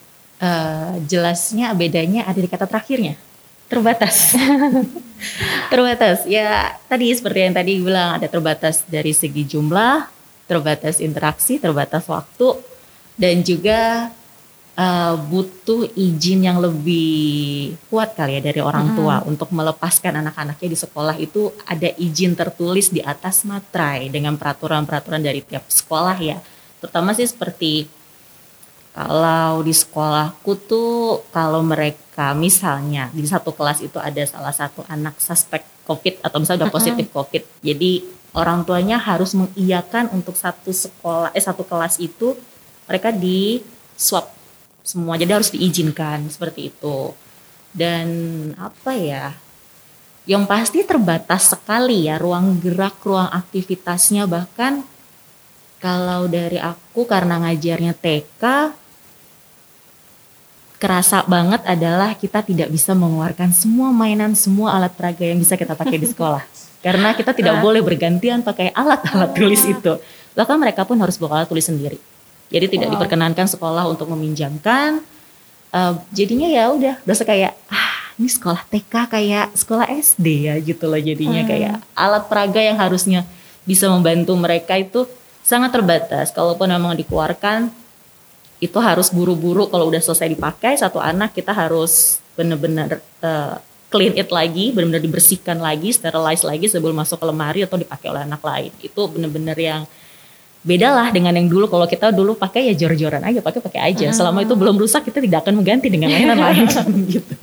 Eh, 0.41 0.93
jelasnya 1.05 1.69
bedanya 1.77 2.25
ada 2.25 2.41
di 2.41 2.49
kata 2.49 2.65
terakhirnya 2.65 3.13
terbatas. 3.71 4.35
Terbatas. 5.71 6.27
Ya 6.27 6.75
tadi 6.91 7.15
seperti 7.15 7.39
yang 7.47 7.55
tadi 7.55 7.79
bilang 7.79 8.19
ada 8.19 8.27
terbatas 8.27 8.83
dari 8.83 9.15
segi 9.15 9.47
jumlah 9.47 10.11
terbatas 10.51 10.99
interaksi 10.99 11.63
terbatas 11.63 12.03
waktu 12.11 12.59
dan 13.15 13.39
juga 13.39 14.11
eh, 14.75 15.15
butuh 15.15 15.87
izin 15.95 16.43
yang 16.43 16.59
lebih 16.59 17.79
kuat 17.87 18.19
kali 18.19 18.35
ya 18.35 18.41
dari 18.43 18.59
orang 18.59 18.91
tua. 18.91 19.23
Untuk 19.23 19.55
melepaskan 19.55 20.19
anak-anaknya 20.19 20.67
di 20.67 20.77
sekolah 20.77 21.15
itu 21.15 21.55
ada 21.63 21.87
izin 21.95 22.35
tertulis 22.35 22.91
di 22.91 22.99
atas 22.99 23.47
materai 23.47 24.11
dengan 24.11 24.35
peraturan-peraturan 24.35 25.23
dari 25.23 25.39
tiap 25.39 25.63
sekolah 25.71 26.17
ya. 26.19 26.43
Terutama 26.83 27.15
sih 27.15 27.29
seperti 27.29 28.00
kalau 28.91 29.63
di 29.63 29.71
sekolahku 29.71 30.51
tuh 30.67 31.23
kalau 31.31 31.63
mereka 31.63 32.35
misalnya 32.35 33.07
di 33.15 33.23
satu 33.23 33.55
kelas 33.55 33.79
itu 33.79 33.95
ada 33.95 34.19
salah 34.27 34.51
satu 34.51 34.83
anak 34.91 35.15
suspek 35.15 35.63
COVID 35.87 36.19
atau 36.19 36.37
misalnya 36.43 36.67
udah 36.67 36.75
positif 36.75 37.07
COVID. 37.07 37.43
Jadi 37.63 38.03
orang 38.35 38.67
tuanya 38.67 38.99
harus 38.99 39.31
mengiyakan 39.31 40.11
untuk 40.11 40.35
satu 40.35 40.75
sekolah 40.75 41.31
eh 41.31 41.43
satu 41.43 41.63
kelas 41.63 42.03
itu 42.03 42.35
mereka 42.83 43.15
di 43.15 43.63
swab 43.95 44.27
semua. 44.83 45.15
Jadi 45.15 45.31
harus 45.31 45.55
diizinkan 45.55 46.27
seperti 46.27 46.75
itu. 46.75 47.15
Dan 47.71 48.07
apa 48.59 48.91
ya? 48.91 49.31
Yang 50.27 50.43
pasti 50.51 50.79
terbatas 50.83 51.55
sekali 51.55 52.11
ya 52.11 52.19
ruang 52.19 52.59
gerak, 52.59 52.99
ruang 53.07 53.31
aktivitasnya 53.31 54.27
bahkan 54.27 54.83
kalau 55.81 56.29
dari 56.29 56.61
aku 56.61 57.09
karena 57.09 57.41
ngajarnya 57.41 57.97
TK 57.97 58.43
kerasa 60.81 61.21
banget 61.29 61.61
adalah 61.69 62.17
kita 62.17 62.41
tidak 62.41 62.73
bisa 62.73 62.97
mengeluarkan 62.97 63.53
semua 63.53 63.93
mainan, 63.93 64.33
semua 64.33 64.73
alat 64.73 64.89
peraga 64.97 65.21
yang 65.21 65.37
bisa 65.37 65.53
kita 65.53 65.77
pakai 65.77 66.01
di 66.01 66.09
sekolah. 66.09 66.41
Karena 66.85 67.13
kita 67.13 67.37
tidak 67.37 67.61
boleh 67.61 67.85
bergantian 67.85 68.41
pakai 68.41 68.73
alat-alat 68.73 69.37
tulis 69.37 69.61
itu. 69.69 70.01
Bahkan 70.33 70.57
mereka 70.57 70.81
pun 70.81 70.97
harus 70.97 71.21
bawa 71.21 71.45
alat 71.45 71.53
tulis 71.53 71.69
sendiri. 71.69 72.01
Jadi 72.49 72.65
tidak 72.73 72.97
diperkenankan 72.97 73.45
sekolah 73.45 73.85
untuk 73.85 74.09
meminjamkan. 74.09 75.05
Eh, 75.69 75.93
jadinya 76.09 76.49
ya 76.49 76.73
udah, 76.73 76.97
udah 77.05 77.15
kayak 77.21 77.53
ah 77.69 77.91
ini 78.17 78.27
sekolah 78.27 78.65
TK 78.65 78.93
kayak 79.07 79.47
sekolah 79.53 79.87
SD 79.87 80.49
ya 80.49 80.57
gitu 80.57 80.89
loh 80.89 80.97
jadinya 80.97 81.45
kayak 81.45 81.79
alat 81.93 82.25
peraga 82.25 82.59
yang 82.59 82.75
harusnya 82.75 83.23
bisa 83.63 83.85
membantu 83.87 84.33
mereka 84.33 84.75
itu 84.81 85.05
sangat 85.45 85.69
terbatas. 85.69 86.33
Kalaupun 86.33 86.65
memang 86.65 86.97
dikeluarkan 86.97 87.69
itu 88.61 88.77
harus 88.77 89.09
buru-buru 89.09 89.65
kalau 89.65 89.89
udah 89.89 89.97
selesai 89.97 90.29
dipakai 90.29 90.77
satu 90.77 91.01
anak 91.01 91.33
kita 91.33 91.49
harus 91.49 92.21
benar-benar 92.37 93.01
eh, 93.01 93.57
clean 93.91 94.15
it 94.15 94.31
lagi, 94.31 94.71
benar-benar 94.71 95.03
dibersihkan 95.03 95.59
lagi, 95.59 95.91
sterilize 95.91 96.47
lagi 96.47 96.71
sebelum 96.71 96.95
masuk 96.95 97.19
ke 97.19 97.25
lemari 97.27 97.59
atau 97.67 97.75
dipakai 97.75 98.07
oleh 98.07 98.23
anak 98.23 98.39
lain. 98.39 98.71
Itu 98.79 99.11
benar-benar 99.11 99.59
yang 99.59 99.83
beda 100.61 100.93
lah 100.93 101.07
dengan 101.11 101.35
yang 101.35 101.49
dulu 101.49 101.67
kalau 101.67 101.89
kita 101.89 102.13
dulu 102.13 102.39
pakai 102.39 102.71
ya 102.71 102.73
jor-joran 102.77 103.19
aja, 103.19 103.43
pakai 103.43 103.59
pakai 103.59 103.81
aja. 103.91 104.15
Selama 104.15 104.45
itu 104.45 104.55
belum 104.55 104.79
rusak 104.79 105.11
kita 105.11 105.19
tidak 105.19 105.43
akan 105.43 105.59
mengganti 105.59 105.91
dengan 105.91 106.07
mainan 106.07 106.39
lain 106.39 106.63
gitu. 107.19 107.35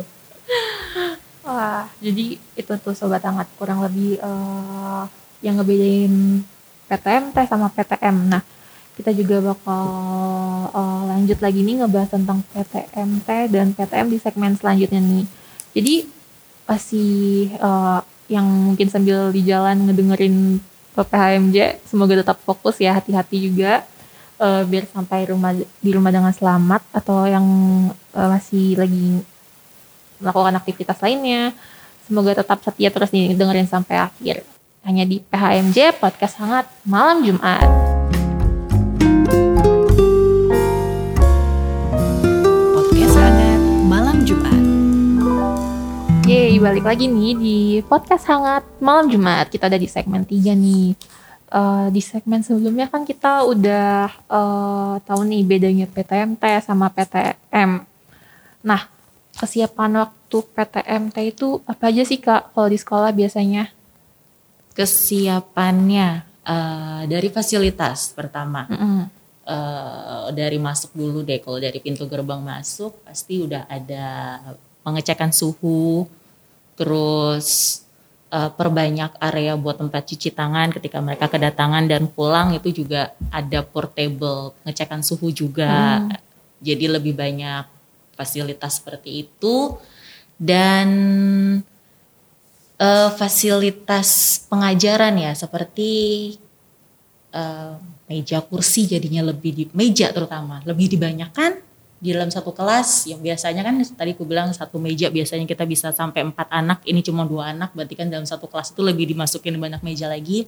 Wah, 1.44 1.84
jadi 2.00 2.40
itu 2.40 2.72
tuh 2.80 2.94
sobat 2.96 3.20
hangat 3.26 3.50
kurang 3.60 3.84
lebih 3.84 4.16
eh, 4.16 5.02
yang 5.44 5.60
ngebedain 5.60 6.46
PTMT 6.88 7.36
sama 7.44 7.68
PTM. 7.68 8.16
Nah, 8.32 8.42
kita 8.98 9.14
juga 9.14 9.54
bakal 9.54 9.84
eh, 10.74 11.02
lanjut 11.14 11.38
lagi 11.38 11.62
nih 11.62 11.74
ngebahas 11.80 12.10
tentang 12.10 12.42
PTMT 12.50 13.28
dan 13.54 13.66
PTM 13.72 14.06
di 14.10 14.18
segmen 14.18 14.52
selanjutnya 14.58 14.98
nih. 14.98 15.24
Jadi 15.78 15.94
masih 16.66 17.54
eh, 17.54 18.00
yang 18.28 18.44
mungkin 18.44 18.90
sambil 18.90 19.30
di 19.30 19.46
jalan 19.46 19.88
ngedengerin 19.88 20.60
PPHMJ, 20.98 21.86
semoga 21.86 22.18
tetap 22.18 22.42
fokus 22.42 22.82
ya, 22.82 22.98
hati-hati 22.98 23.38
juga 23.38 23.86
eh, 24.42 24.62
biar 24.66 24.84
sampai 24.90 25.30
rumah 25.30 25.54
di 25.54 25.90
rumah 25.94 26.10
dengan 26.10 26.34
selamat 26.34 26.82
atau 26.90 27.24
yang 27.30 27.46
eh, 27.94 28.28
masih 28.28 28.74
lagi 28.74 29.22
melakukan 30.18 30.58
aktivitas 30.58 30.98
lainnya. 30.98 31.54
Semoga 32.08 32.40
tetap 32.40 32.58
setia 32.64 32.88
terus 32.88 33.12
nih 33.12 33.36
dengerin 33.36 33.68
sampai 33.68 34.10
akhir. 34.10 34.42
Hanya 34.82 35.04
di 35.04 35.20
PHMJ 35.20 36.00
Podcast 36.00 36.40
Hangat 36.40 36.66
Malam 36.88 37.20
Jumat. 37.20 37.97
Jumat. 44.28 44.60
Yeay, 46.28 46.60
balik 46.60 46.84
lagi 46.84 47.08
nih 47.08 47.32
di 47.32 47.58
Podcast 47.80 48.28
Hangat 48.28 48.60
Malam 48.76 49.08
Jumat. 49.08 49.48
Kita 49.48 49.72
ada 49.72 49.80
di 49.80 49.88
segmen 49.88 50.20
3 50.20 50.52
nih. 50.52 50.92
Eh, 51.48 51.86
di 51.88 52.04
segmen 52.04 52.44
sebelumnya 52.44 52.92
kan 52.92 53.08
kita 53.08 53.48
udah 53.48 54.12
eh, 54.12 54.94
tahu 55.00 55.24
nih 55.24 55.48
bedanya 55.48 55.88
PTMT 55.88 56.44
sama 56.60 56.92
PTM. 56.92 57.88
Nah, 58.68 58.84
kesiapan 59.32 59.96
waktu 59.96 60.38
PTMT 60.44 61.16
itu 61.32 61.64
apa 61.64 61.88
aja 61.88 62.04
sih 62.04 62.20
Kak 62.20 62.52
kalau 62.52 62.68
di 62.68 62.76
sekolah 62.76 63.16
biasanya? 63.16 63.72
Kesiapannya 64.76 66.08
eh, 66.44 67.02
dari 67.08 67.32
fasilitas 67.32 68.12
pertama. 68.12 68.68
Mm-mm. 68.68 69.17
Eh, 69.48 70.26
dari 70.36 70.60
masuk 70.60 70.92
dulu 70.92 71.24
deh. 71.24 71.40
Kalau 71.40 71.56
dari 71.56 71.80
pintu 71.80 72.04
gerbang 72.04 72.44
masuk 72.44 73.00
pasti 73.02 73.40
udah 73.40 73.64
ada 73.66 74.06
pengecekan 74.84 75.32
suhu 75.32 76.04
terus 76.76 77.80
eh, 78.30 78.50
perbanyak 78.52 79.16
area 79.18 79.56
buat 79.56 79.80
tempat 79.80 80.04
cuci 80.04 80.30
tangan 80.36 80.70
ketika 80.76 81.00
mereka 81.00 81.26
kedatangan 81.26 81.88
dan 81.88 82.06
pulang 82.12 82.52
itu 82.54 82.84
juga 82.84 83.16
ada 83.32 83.64
portable 83.64 84.52
pengecekan 84.62 85.00
suhu 85.00 85.32
juga. 85.32 86.04
Jadi 86.60 86.84
lebih 86.90 87.14
banyak 87.16 87.64
fasilitas 88.14 88.82
seperti 88.82 89.26
itu. 89.26 89.78
Dan 90.38 90.88
eh, 92.78 93.10
fasilitas 93.18 94.38
pengajaran 94.46 95.18
ya 95.18 95.32
seperti 95.34 95.90
eh, 97.34 97.74
meja 98.08 98.40
kursi 98.40 98.88
jadinya 98.88 99.28
lebih 99.28 99.52
di 99.52 99.64
meja 99.76 100.08
terutama 100.10 100.64
lebih 100.64 100.88
dibanyakan 100.96 101.68
di 101.98 102.14
dalam 102.14 102.30
satu 102.30 102.54
kelas 102.54 103.10
yang 103.10 103.18
biasanya 103.18 103.66
kan 103.66 103.74
tadi 103.82 104.14
aku 104.14 104.22
bilang 104.22 104.54
satu 104.54 104.78
meja 104.78 105.10
biasanya 105.10 105.50
kita 105.50 105.66
bisa 105.66 105.90
sampai 105.90 106.22
empat 106.30 106.46
anak 106.46 106.86
ini 106.86 107.02
cuma 107.02 107.26
dua 107.26 107.50
anak 107.50 107.74
berarti 107.74 107.98
kan 107.98 108.06
dalam 108.06 108.22
satu 108.22 108.46
kelas 108.46 108.70
itu 108.70 108.86
lebih 108.86 109.10
dimasukin 109.10 109.58
banyak 109.58 109.82
meja 109.82 110.06
lagi. 110.06 110.46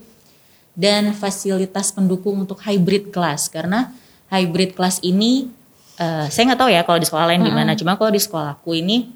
Dan 0.70 1.10
fasilitas 1.10 1.90
pendukung 1.90 2.46
untuk 2.46 2.62
hybrid 2.62 3.10
kelas 3.10 3.50
karena 3.50 3.90
hybrid 4.30 4.78
kelas 4.78 5.02
ini 5.02 5.50
eh, 5.98 6.30
saya 6.30 6.54
nggak 6.54 6.60
tahu 6.62 6.70
ya 6.70 6.86
kalau 6.86 7.02
di 7.02 7.06
sekolah 7.10 7.26
lain 7.34 7.42
gimana 7.42 7.74
cuma 7.74 7.98
kalau 7.98 8.14
di 8.14 8.22
sekolahku 8.22 8.70
ini 8.78 9.10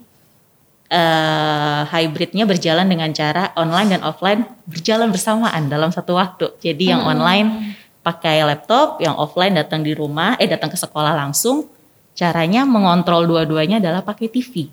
eh 0.90 1.82
hybridnya 1.86 2.44
berjalan 2.44 2.90
dengan 2.90 3.14
cara 3.14 3.54
online 3.54 3.94
dan 3.94 4.02
offline 4.02 4.42
berjalan 4.66 5.14
bersamaan 5.14 5.70
dalam 5.70 5.94
satu 5.94 6.18
waktu. 6.18 6.50
Jadi 6.58 6.90
yang 6.90 7.06
online 7.06 7.73
pakai 8.04 8.44
laptop, 8.44 9.00
yang 9.00 9.16
offline 9.16 9.56
datang 9.56 9.80
di 9.80 9.96
rumah, 9.96 10.36
eh 10.36 10.44
datang 10.44 10.68
ke 10.68 10.76
sekolah 10.76 11.16
langsung. 11.16 11.72
Caranya 12.12 12.62
mengontrol 12.68 13.26
dua-duanya 13.26 13.80
adalah 13.80 14.04
pakai 14.04 14.28
TV. 14.28 14.68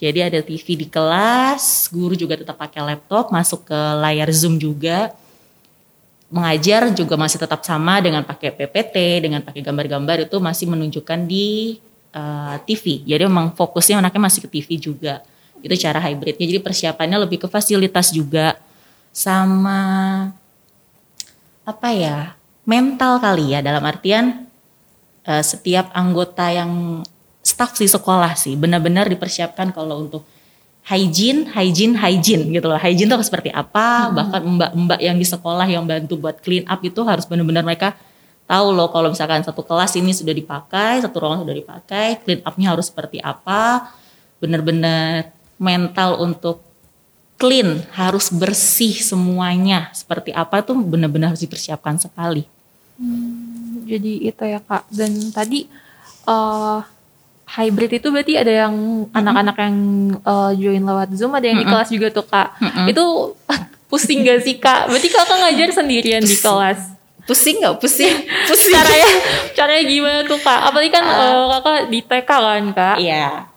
Jadi 0.00 0.18
ada 0.24 0.40
TV 0.40 0.80
di 0.80 0.86
kelas, 0.88 1.92
guru 1.92 2.16
juga 2.16 2.40
tetap 2.40 2.56
pakai 2.56 2.80
laptop, 2.80 3.28
masuk 3.28 3.68
ke 3.68 3.80
layar 4.00 4.32
Zoom 4.32 4.56
juga. 4.56 5.12
Mengajar 6.32 6.88
juga 6.94 7.20
masih 7.20 7.36
tetap 7.36 7.60
sama 7.66 8.00
dengan 8.00 8.24
pakai 8.24 8.54
PPT, 8.54 9.28
dengan 9.28 9.44
pakai 9.44 9.60
gambar-gambar 9.60 10.24
itu 10.24 10.40
masih 10.40 10.72
menunjukkan 10.72 11.28
di 11.28 11.76
uh, 12.16 12.56
TV. 12.64 13.04
Jadi 13.04 13.28
memang 13.28 13.52
fokusnya 13.52 14.00
anaknya 14.00 14.22
masih 14.24 14.40
ke 14.46 14.48
TV 14.48 14.80
juga. 14.80 15.20
Itu 15.60 15.76
cara 15.76 16.00
hybridnya. 16.00 16.48
Jadi 16.48 16.60
persiapannya 16.64 17.20
lebih 17.28 17.44
ke 17.44 17.48
fasilitas 17.50 18.08
juga 18.08 18.56
sama 19.12 20.32
apa 21.68 21.88
ya? 21.92 22.39
Mental 22.68 23.18
kali 23.18 23.56
ya 23.56 23.60
dalam 23.64 23.82
artian 23.84 24.46
uh, 25.24 25.44
setiap 25.44 25.90
anggota 25.96 26.48
yang 26.52 27.02
staff 27.40 27.76
di 27.76 27.88
sekolah 27.88 28.36
sih 28.36 28.54
benar-benar 28.56 29.08
dipersiapkan 29.08 29.72
kalau 29.72 30.04
untuk 30.04 30.22
hygiene, 30.86 31.46
hygiene, 31.52 31.94
hygiene 31.94 32.50
gitu 32.50 32.66
loh. 32.66 32.80
Hygiene 32.80 33.10
itu 33.12 33.26
seperti 33.26 33.50
apa? 33.52 34.08
Hmm. 34.08 34.16
Bahkan 34.16 34.40
mbak-mbak 34.58 35.00
yang 35.00 35.16
di 35.20 35.26
sekolah 35.28 35.66
yang 35.68 35.84
bantu 35.84 36.16
buat 36.16 36.40
clean 36.40 36.64
up 36.66 36.80
itu 36.80 37.00
harus 37.04 37.28
benar-benar 37.28 37.62
mereka 37.66 37.94
tahu 38.50 38.74
loh 38.74 38.90
kalau 38.90 39.12
misalkan 39.12 39.46
satu 39.46 39.62
kelas 39.62 39.94
ini 40.00 40.10
sudah 40.10 40.34
dipakai, 40.34 41.04
satu 41.04 41.22
ruangan 41.22 41.46
sudah 41.46 41.56
dipakai, 41.56 42.18
clean 42.24 42.40
upnya 42.42 42.74
harus 42.74 42.90
seperti 42.90 43.22
apa? 43.22 43.92
Benar-benar 44.42 45.30
mental 45.60 46.18
untuk 46.18 46.64
clean, 47.40 47.80
harus 47.96 48.28
bersih 48.28 49.00
semuanya. 49.00 49.88
Seperti 49.96 50.36
apa 50.36 50.60
itu 50.60 50.76
benar-benar 50.76 51.32
harus 51.32 51.40
dipersiapkan 51.40 51.96
sekali. 51.96 52.44
Hmm, 53.00 53.88
jadi 53.88 54.28
itu 54.28 54.42
ya 54.44 54.60
kak. 54.60 54.84
Dan 54.92 55.32
tadi 55.32 55.64
uh, 56.28 56.84
hybrid 57.48 57.96
itu 57.96 58.12
berarti 58.12 58.36
ada 58.36 58.68
yang 58.68 59.08
anak-anak 59.16 59.56
yang 59.56 59.76
uh, 60.22 60.52
join 60.52 60.84
lewat 60.84 61.16
Zoom, 61.16 61.32
ada 61.32 61.48
yang 61.48 61.58
mm 61.58 61.64
-hmm. 61.64 61.72
di 61.72 61.80
kelas 61.80 61.88
juga 61.88 62.08
tuh 62.12 62.26
kak. 62.28 62.60
Mm 62.60 62.68
-hmm. 62.68 62.86
Itu 62.92 63.04
pusing 63.90 64.20
gak 64.22 64.44
sih 64.44 64.60
kak? 64.60 64.92
Berarti 64.92 65.08
kakak 65.08 65.38
ngajar 65.40 65.68
sendirian 65.72 66.22
pusing. 66.22 66.36
di 66.36 66.44
kelas? 66.44 66.80
Pusing 67.24 67.56
nggak? 67.62 67.76
Pusing. 67.80 68.16
Pusing. 68.48 68.74
caranya, 68.74 69.10
caranya 69.56 69.84
gimana 69.88 70.20
tuh 70.28 70.40
kak? 70.44 70.60
Apalagi 70.66 70.90
kan 70.92 71.04
uh, 71.08 71.24
uh, 71.24 71.46
kakak 71.56 71.78
di 71.88 71.98
TK 72.04 72.30
kan 72.30 72.64
kak? 72.76 72.96
Iya. 73.00 73.48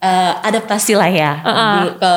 Uh, 0.00 0.32
adaptasi 0.44 0.92
lah 0.96 1.10
ya. 1.10 1.32
Uh 1.44 1.50
-uh. 1.50 1.78
Ke, 2.00 2.12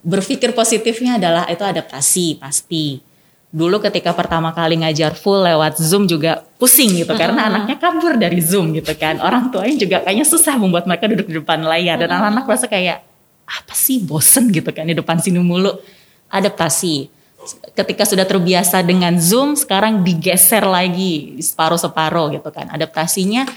berpikir 0.00 0.56
positifnya 0.56 1.20
adalah 1.20 1.44
itu 1.48 1.60
adaptasi 1.60 2.40
pasti 2.40 3.10
dulu 3.50 3.82
ketika 3.82 4.14
pertama 4.14 4.54
kali 4.54 4.78
ngajar 4.78 5.18
full 5.18 5.42
lewat 5.42 5.82
Zoom 5.82 6.06
juga 6.06 6.46
pusing 6.56 7.02
gitu 7.02 7.10
karena 7.18 7.50
anaknya 7.50 7.76
kabur 7.82 8.14
dari 8.14 8.38
Zoom 8.38 8.70
gitu 8.70 8.94
kan. 8.94 9.18
Orang 9.18 9.50
tuanya 9.50 9.74
juga 9.74 9.96
kayaknya 10.06 10.26
susah 10.26 10.54
membuat 10.54 10.86
mereka 10.86 11.10
duduk 11.10 11.26
di 11.26 11.34
depan 11.42 11.66
layar 11.66 11.98
dan 11.98 12.14
anak-anak 12.14 12.44
merasa 12.46 12.66
kayak 12.70 13.02
apa 13.50 13.74
sih 13.74 13.98
bosen 14.06 14.54
gitu 14.54 14.70
kan 14.70 14.86
di 14.86 14.94
depan 14.94 15.18
sini 15.18 15.42
mulu. 15.42 15.74
Adaptasi. 16.30 17.10
Ketika 17.74 18.06
sudah 18.06 18.22
terbiasa 18.22 18.86
dengan 18.86 19.18
Zoom 19.18 19.58
sekarang 19.58 20.06
digeser 20.06 20.62
lagi 20.62 21.42
separuh-separuh 21.42 22.38
gitu 22.38 22.48
kan. 22.54 22.70
Adaptasinya 22.70 23.50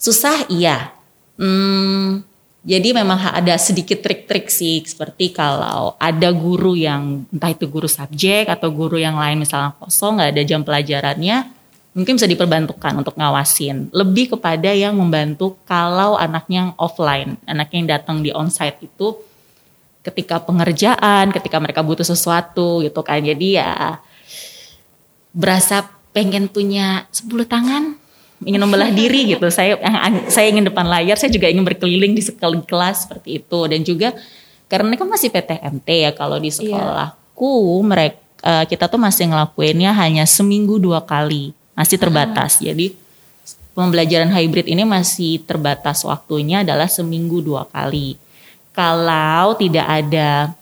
susah 0.00 0.48
iya. 0.48 0.96
Hmm, 1.36 2.24
jadi 2.60 2.92
memang 2.92 3.16
ada 3.32 3.56
sedikit 3.56 4.04
trik-trik 4.04 4.52
sih 4.52 4.84
seperti 4.84 5.32
kalau 5.32 5.96
ada 5.96 6.28
guru 6.28 6.76
yang 6.76 7.24
entah 7.32 7.48
itu 7.48 7.64
guru 7.64 7.88
subjek 7.88 8.52
atau 8.52 8.68
guru 8.68 9.00
yang 9.00 9.16
lain 9.16 9.40
misalnya 9.40 9.72
kosong 9.80 10.20
nggak 10.20 10.30
ada 10.36 10.42
jam 10.44 10.60
pelajarannya 10.60 11.60
mungkin 11.90 12.16
bisa 12.16 12.28
diperbantukan 12.30 12.94
untuk 13.02 13.18
ngawasin. 13.18 13.90
Lebih 13.90 14.38
kepada 14.38 14.70
yang 14.70 14.94
membantu 14.94 15.58
kalau 15.66 16.14
anaknya 16.14 16.70
yang 16.70 16.72
offline, 16.78 17.34
anaknya 17.50 17.76
yang 17.76 17.90
datang 17.98 18.16
di 18.22 18.30
onsite 18.30 18.78
itu 18.86 19.18
ketika 20.00 20.40
pengerjaan, 20.40 21.34
ketika 21.34 21.60
mereka 21.60 21.82
butuh 21.82 22.06
sesuatu 22.06 22.80
gitu 22.80 23.00
kan. 23.02 23.20
Jadi 23.20 23.58
ya 23.58 23.98
berasa 25.34 25.86
pengen 26.10 26.50
punya 26.50 27.06
10 27.14 27.46
tangan 27.46 27.99
ingin 28.44 28.60
membelah 28.60 28.90
diri 28.92 29.36
gitu. 29.36 29.46
Saya 29.52 29.76
saya 30.32 30.46
ingin 30.48 30.68
depan 30.68 30.88
layar, 30.88 31.16
saya 31.20 31.28
juga 31.28 31.48
ingin 31.48 31.64
berkeliling 31.64 32.16
di 32.16 32.22
sekeliling 32.24 32.64
kelas 32.64 33.08
seperti 33.08 33.44
itu 33.44 33.60
dan 33.68 33.80
juga 33.84 34.08
karena 34.70 34.94
kan 34.94 35.08
masih 35.10 35.28
PTMT 35.34 35.88
ya 35.88 36.10
kalau 36.14 36.38
di 36.38 36.48
iya. 36.48 36.56
sekolahku 36.56 37.52
yeah. 37.52 37.84
mereka 37.84 38.18
uh, 38.44 38.64
kita 38.64 38.88
tuh 38.88 39.00
masih 39.00 39.28
ngelakuinnya 39.30 39.92
hanya 39.96 40.24
seminggu 40.24 40.80
dua 40.80 41.04
kali, 41.04 41.52
masih 41.76 41.96
terbatas. 42.00 42.60
Ah. 42.60 42.72
Jadi 42.72 42.96
pembelajaran 43.72 44.32
hybrid 44.32 44.66
ini 44.68 44.82
masih 44.84 45.40
terbatas 45.44 46.02
waktunya 46.04 46.64
adalah 46.64 46.88
seminggu 46.90 47.40
dua 47.40 47.68
kali. 47.68 48.16
Kalau 48.70 49.58
tidak 49.58 49.86
ada 49.86 50.54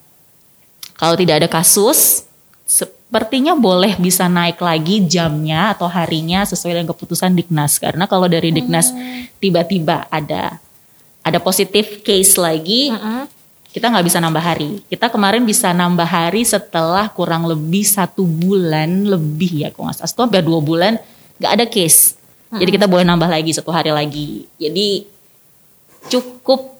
kalau 0.98 1.14
tidak 1.14 1.44
ada 1.44 1.48
kasus 1.48 2.27
sepertinya 3.08 3.56
boleh 3.56 3.96
bisa 3.96 4.28
naik 4.28 4.60
lagi 4.60 5.00
jamnya 5.08 5.72
atau 5.72 5.88
harinya 5.88 6.44
sesuai 6.44 6.76
dengan 6.76 6.92
keputusan 6.92 7.32
Diknas 7.32 7.80
karena 7.80 8.04
kalau 8.04 8.28
dari 8.28 8.52
Diknas 8.52 8.92
hmm. 8.92 9.40
tiba-tiba 9.40 10.04
ada 10.12 10.60
ada 11.24 11.40
positif 11.40 12.04
case 12.04 12.36
lagi 12.36 12.92
uh-uh. 12.92 13.24
kita 13.72 13.88
nggak 13.88 14.04
bisa 14.04 14.20
nambah 14.20 14.44
hari 14.44 14.84
kita 14.92 15.08
kemarin 15.08 15.40
bisa 15.48 15.72
nambah 15.72 16.04
hari 16.04 16.44
setelah 16.44 17.08
kurang 17.08 17.48
lebih 17.48 17.80
satu 17.80 18.28
bulan 18.28 19.08
lebih 19.08 19.64
ya 19.64 19.72
kok 19.72 19.88
nggak 19.88 20.04
salah 20.04 20.28
hampir 20.28 20.44
dua 20.44 20.60
bulan 20.60 21.00
nggak 21.40 21.52
ada 21.56 21.64
case 21.64 22.12
uh-uh. 22.52 22.60
jadi 22.60 22.76
kita 22.76 22.86
boleh 22.92 23.08
nambah 23.08 23.32
lagi 23.32 23.56
satu 23.56 23.72
hari 23.72 23.88
lagi 23.88 24.44
jadi 24.60 25.08
cukup 26.12 26.76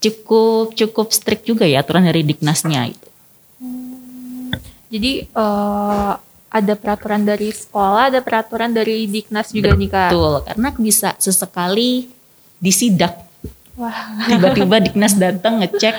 cukup 0.00 0.72
cukup 0.72 1.12
strict 1.12 1.44
juga 1.44 1.68
ya 1.68 1.84
aturan 1.84 2.08
dari 2.08 2.24
Diknasnya 2.24 2.96
itu 2.96 3.03
jadi 4.94 5.26
uh, 5.34 6.14
ada 6.54 6.74
peraturan 6.78 7.26
dari 7.26 7.50
sekolah, 7.50 8.14
ada 8.14 8.22
peraturan 8.22 8.70
dari 8.70 9.10
Diknas 9.10 9.50
juga 9.50 9.74
Betul, 9.74 9.80
nih 9.82 9.90
kak. 9.90 10.10
Betul, 10.14 10.34
karena 10.46 10.68
bisa 10.78 11.10
sesekali 11.18 12.06
disidak. 12.62 13.26
Tiba-tiba 14.30 14.78
Diknas 14.78 15.18
datang 15.18 15.58
ngecek 15.58 15.98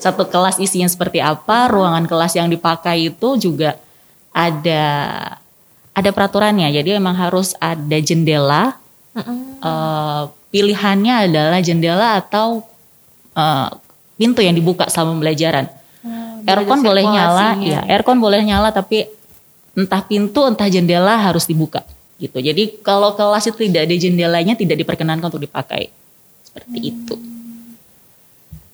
satu 0.00 0.24
kelas 0.24 0.56
isinya 0.56 0.88
seperti 0.88 1.20
apa, 1.20 1.68
ruangan 1.68 2.08
kelas 2.08 2.32
yang 2.40 2.48
dipakai 2.48 3.12
itu 3.12 3.36
juga 3.36 3.76
ada 4.32 4.84
ada 5.92 6.10
peraturannya. 6.16 6.72
Jadi 6.72 6.96
memang 6.96 7.12
harus 7.20 7.52
ada 7.60 8.00
jendela. 8.00 8.80
Uh, 9.60 10.32
pilihannya 10.48 11.28
adalah 11.28 11.60
jendela 11.60 12.16
atau 12.16 12.64
uh, 13.36 13.68
pintu 14.16 14.40
yang 14.40 14.56
dibuka 14.56 14.88
selama 14.88 15.20
pembelajaran 15.20 15.68
aircon 16.46 16.80
boleh 16.80 17.04
nyala, 17.04 17.56
ya 17.60 17.80
aircon 17.88 18.20
boleh 18.20 18.40
nyala 18.44 18.70
tapi 18.70 19.08
entah 19.74 20.02
pintu 20.02 20.44
entah 20.44 20.66
jendela 20.66 21.16
harus 21.16 21.46
dibuka 21.46 21.86
gitu. 22.20 22.36
Jadi 22.36 22.84
kalau 22.84 23.16
kelas 23.16 23.48
itu 23.48 23.66
tidak 23.66 23.88
ada 23.88 23.96
jendelanya 23.96 24.54
tidak 24.54 24.76
diperkenankan 24.84 25.32
untuk 25.32 25.40
dipakai. 25.40 25.88
Seperti 26.44 26.78
hmm. 26.78 26.90
itu. 26.92 27.14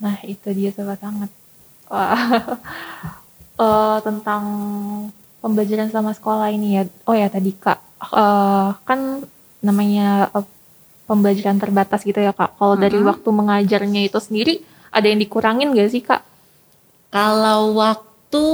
Nah, 0.03 0.19
itu 0.27 0.49
dia 0.53 0.71
sobat 0.75 1.01
hangat. 1.01 1.31
uh, 1.87 3.99
tentang 4.07 4.45
pembelajaran 5.39 5.89
sama 5.95 6.11
sekolah 6.13 6.51
ini 6.51 6.81
ya. 6.81 6.83
Oh 7.07 7.15
ya 7.15 7.31
tadi 7.31 7.55
Kak, 7.55 7.79
uh, 8.11 8.75
kan 8.83 9.23
namanya 9.63 10.29
uh, 10.35 10.45
pembelajaran 11.07 11.63
terbatas 11.63 12.03
gitu 12.03 12.19
ya 12.19 12.35
Kak. 12.35 12.59
Kalau 12.59 12.75
-hmm. 12.75 12.83
dari 12.83 12.99
waktu 12.99 13.29
mengajarnya 13.31 14.03
itu 14.11 14.19
sendiri 14.19 14.55
ada 14.91 15.07
yang 15.07 15.23
dikurangin 15.23 15.73
gak 15.73 15.91
sih 15.95 16.03
Kak? 16.03 16.36
Kalau 17.17 17.73
waktu 17.81 18.47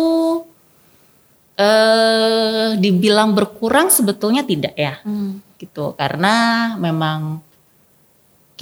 eh 1.58 2.78
dibilang 2.78 3.34
berkurang 3.34 3.90
sebetulnya 3.90 4.46
tidak 4.46 4.78
ya. 4.78 5.02
Hmm. 5.02 5.42
Gitu. 5.58 5.98
Karena 5.98 6.34
memang 6.78 7.42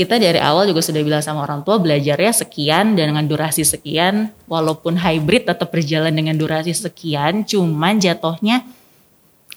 kita 0.00 0.16
dari 0.16 0.40
awal 0.40 0.64
juga 0.64 0.80
sudah 0.80 1.04
bilang 1.04 1.20
sama 1.20 1.44
orang 1.44 1.60
tua 1.60 1.76
belajarnya 1.76 2.32
sekian 2.32 2.96
dan 2.96 3.12
dengan 3.12 3.28
durasi 3.28 3.68
sekian 3.68 4.32
walaupun 4.48 4.96
hybrid 4.96 5.44
tetap 5.44 5.68
berjalan 5.68 6.08
dengan 6.08 6.40
durasi 6.40 6.72
sekian 6.72 7.44
cuman 7.44 8.00
jatuhnya 8.00 8.64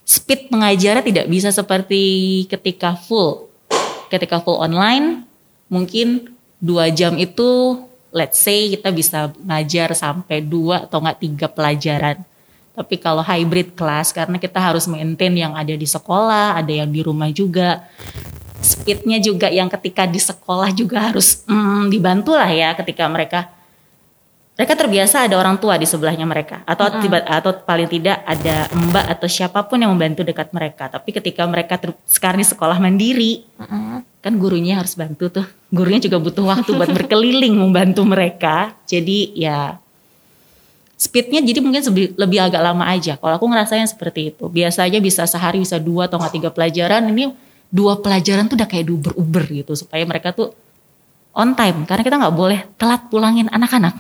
speed 0.04 0.52
pengajarnya 0.52 1.00
tidak 1.00 1.26
bisa 1.32 1.48
seperti 1.48 2.44
ketika 2.52 3.00
full 3.00 3.48
ketika 4.12 4.44
full 4.44 4.60
online 4.60 5.24
mungkin 5.72 6.36
dua 6.60 6.92
jam 6.92 7.16
itu 7.16 7.80
let's 8.14 8.40
say 8.40 8.70
kita 8.70 8.94
bisa 8.94 9.34
ngajar 9.42 9.98
sampai 9.98 10.46
dua 10.46 10.86
atau 10.86 11.02
enggak 11.02 11.20
tiga 11.20 11.48
pelajaran. 11.50 12.22
Tapi 12.74 12.96
kalau 12.98 13.22
hybrid 13.22 13.74
class 13.78 14.14
karena 14.14 14.38
kita 14.38 14.58
harus 14.58 14.90
maintain 14.90 15.34
yang 15.34 15.54
ada 15.54 15.74
di 15.74 15.86
sekolah, 15.86 16.58
ada 16.58 16.74
yang 16.74 16.90
di 16.90 17.02
rumah 17.02 17.30
juga. 17.34 17.90
Speednya 18.64 19.20
juga 19.20 19.52
yang 19.52 19.68
ketika 19.68 20.08
di 20.08 20.22
sekolah 20.22 20.72
juga 20.72 21.12
harus 21.12 21.44
mm, 21.44 21.92
dibantu 21.92 22.32
lah 22.32 22.48
ya 22.48 22.72
ketika 22.80 23.04
mereka 23.12 23.52
mereka 24.56 24.74
terbiasa 24.80 25.28
ada 25.28 25.36
orang 25.36 25.60
tua 25.60 25.76
di 25.76 25.84
sebelahnya 25.84 26.24
mereka 26.24 26.64
atau 26.64 26.88
mm 26.88 26.94
-hmm. 26.94 27.02
tiba 27.04 27.18
atau 27.28 27.52
paling 27.66 27.90
tidak 27.92 28.24
ada 28.24 28.70
mbak 28.72 29.06
atau 29.18 29.28
siapa 29.28 29.66
pun 29.68 29.82
yang 29.84 29.92
membantu 29.92 30.24
dekat 30.24 30.54
mereka. 30.56 30.88
Tapi 30.88 31.10
ketika 31.12 31.44
mereka 31.44 31.76
sekarang 32.08 32.40
di 32.40 32.48
sekolah 32.48 32.78
mandiri, 32.80 33.44
mm 33.60 33.66
-hmm. 33.68 34.13
Kan 34.24 34.40
gurunya 34.40 34.80
harus 34.80 34.96
bantu 34.96 35.28
tuh. 35.28 35.46
Gurunya 35.68 36.00
juga 36.00 36.16
butuh 36.16 36.48
waktu 36.48 36.72
buat 36.72 36.88
berkeliling 36.96 37.52
membantu 37.60 38.08
mereka. 38.08 38.72
Jadi 38.88 39.36
ya 39.36 39.76
speednya 40.96 41.44
jadi 41.44 41.60
mungkin 41.60 41.84
lebih 42.16 42.40
agak 42.40 42.64
lama 42.64 42.88
aja. 42.88 43.20
Kalau 43.20 43.36
aku 43.36 43.46
ngerasanya 43.52 43.84
seperti 43.84 44.32
itu. 44.32 44.48
Biasanya 44.48 45.04
bisa 45.04 45.28
sehari 45.28 45.60
bisa 45.60 45.76
dua 45.76 46.08
atau 46.08 46.24
nggak 46.24 46.34
tiga 46.40 46.50
pelajaran. 46.56 47.12
Ini 47.12 47.36
dua 47.68 48.00
pelajaran 48.00 48.48
tuh 48.48 48.56
udah 48.56 48.70
kayak 48.72 48.88
diuber-uber 48.88 49.44
gitu 49.52 49.76
supaya 49.76 50.08
mereka 50.08 50.32
tuh 50.32 50.56
on 51.36 51.52
time. 51.60 51.84
Karena 51.84 52.08
kita 52.08 52.16
nggak 52.16 52.36
boleh 52.40 52.60
telat 52.80 53.12
pulangin 53.12 53.52
anak-anak. 53.52 54.00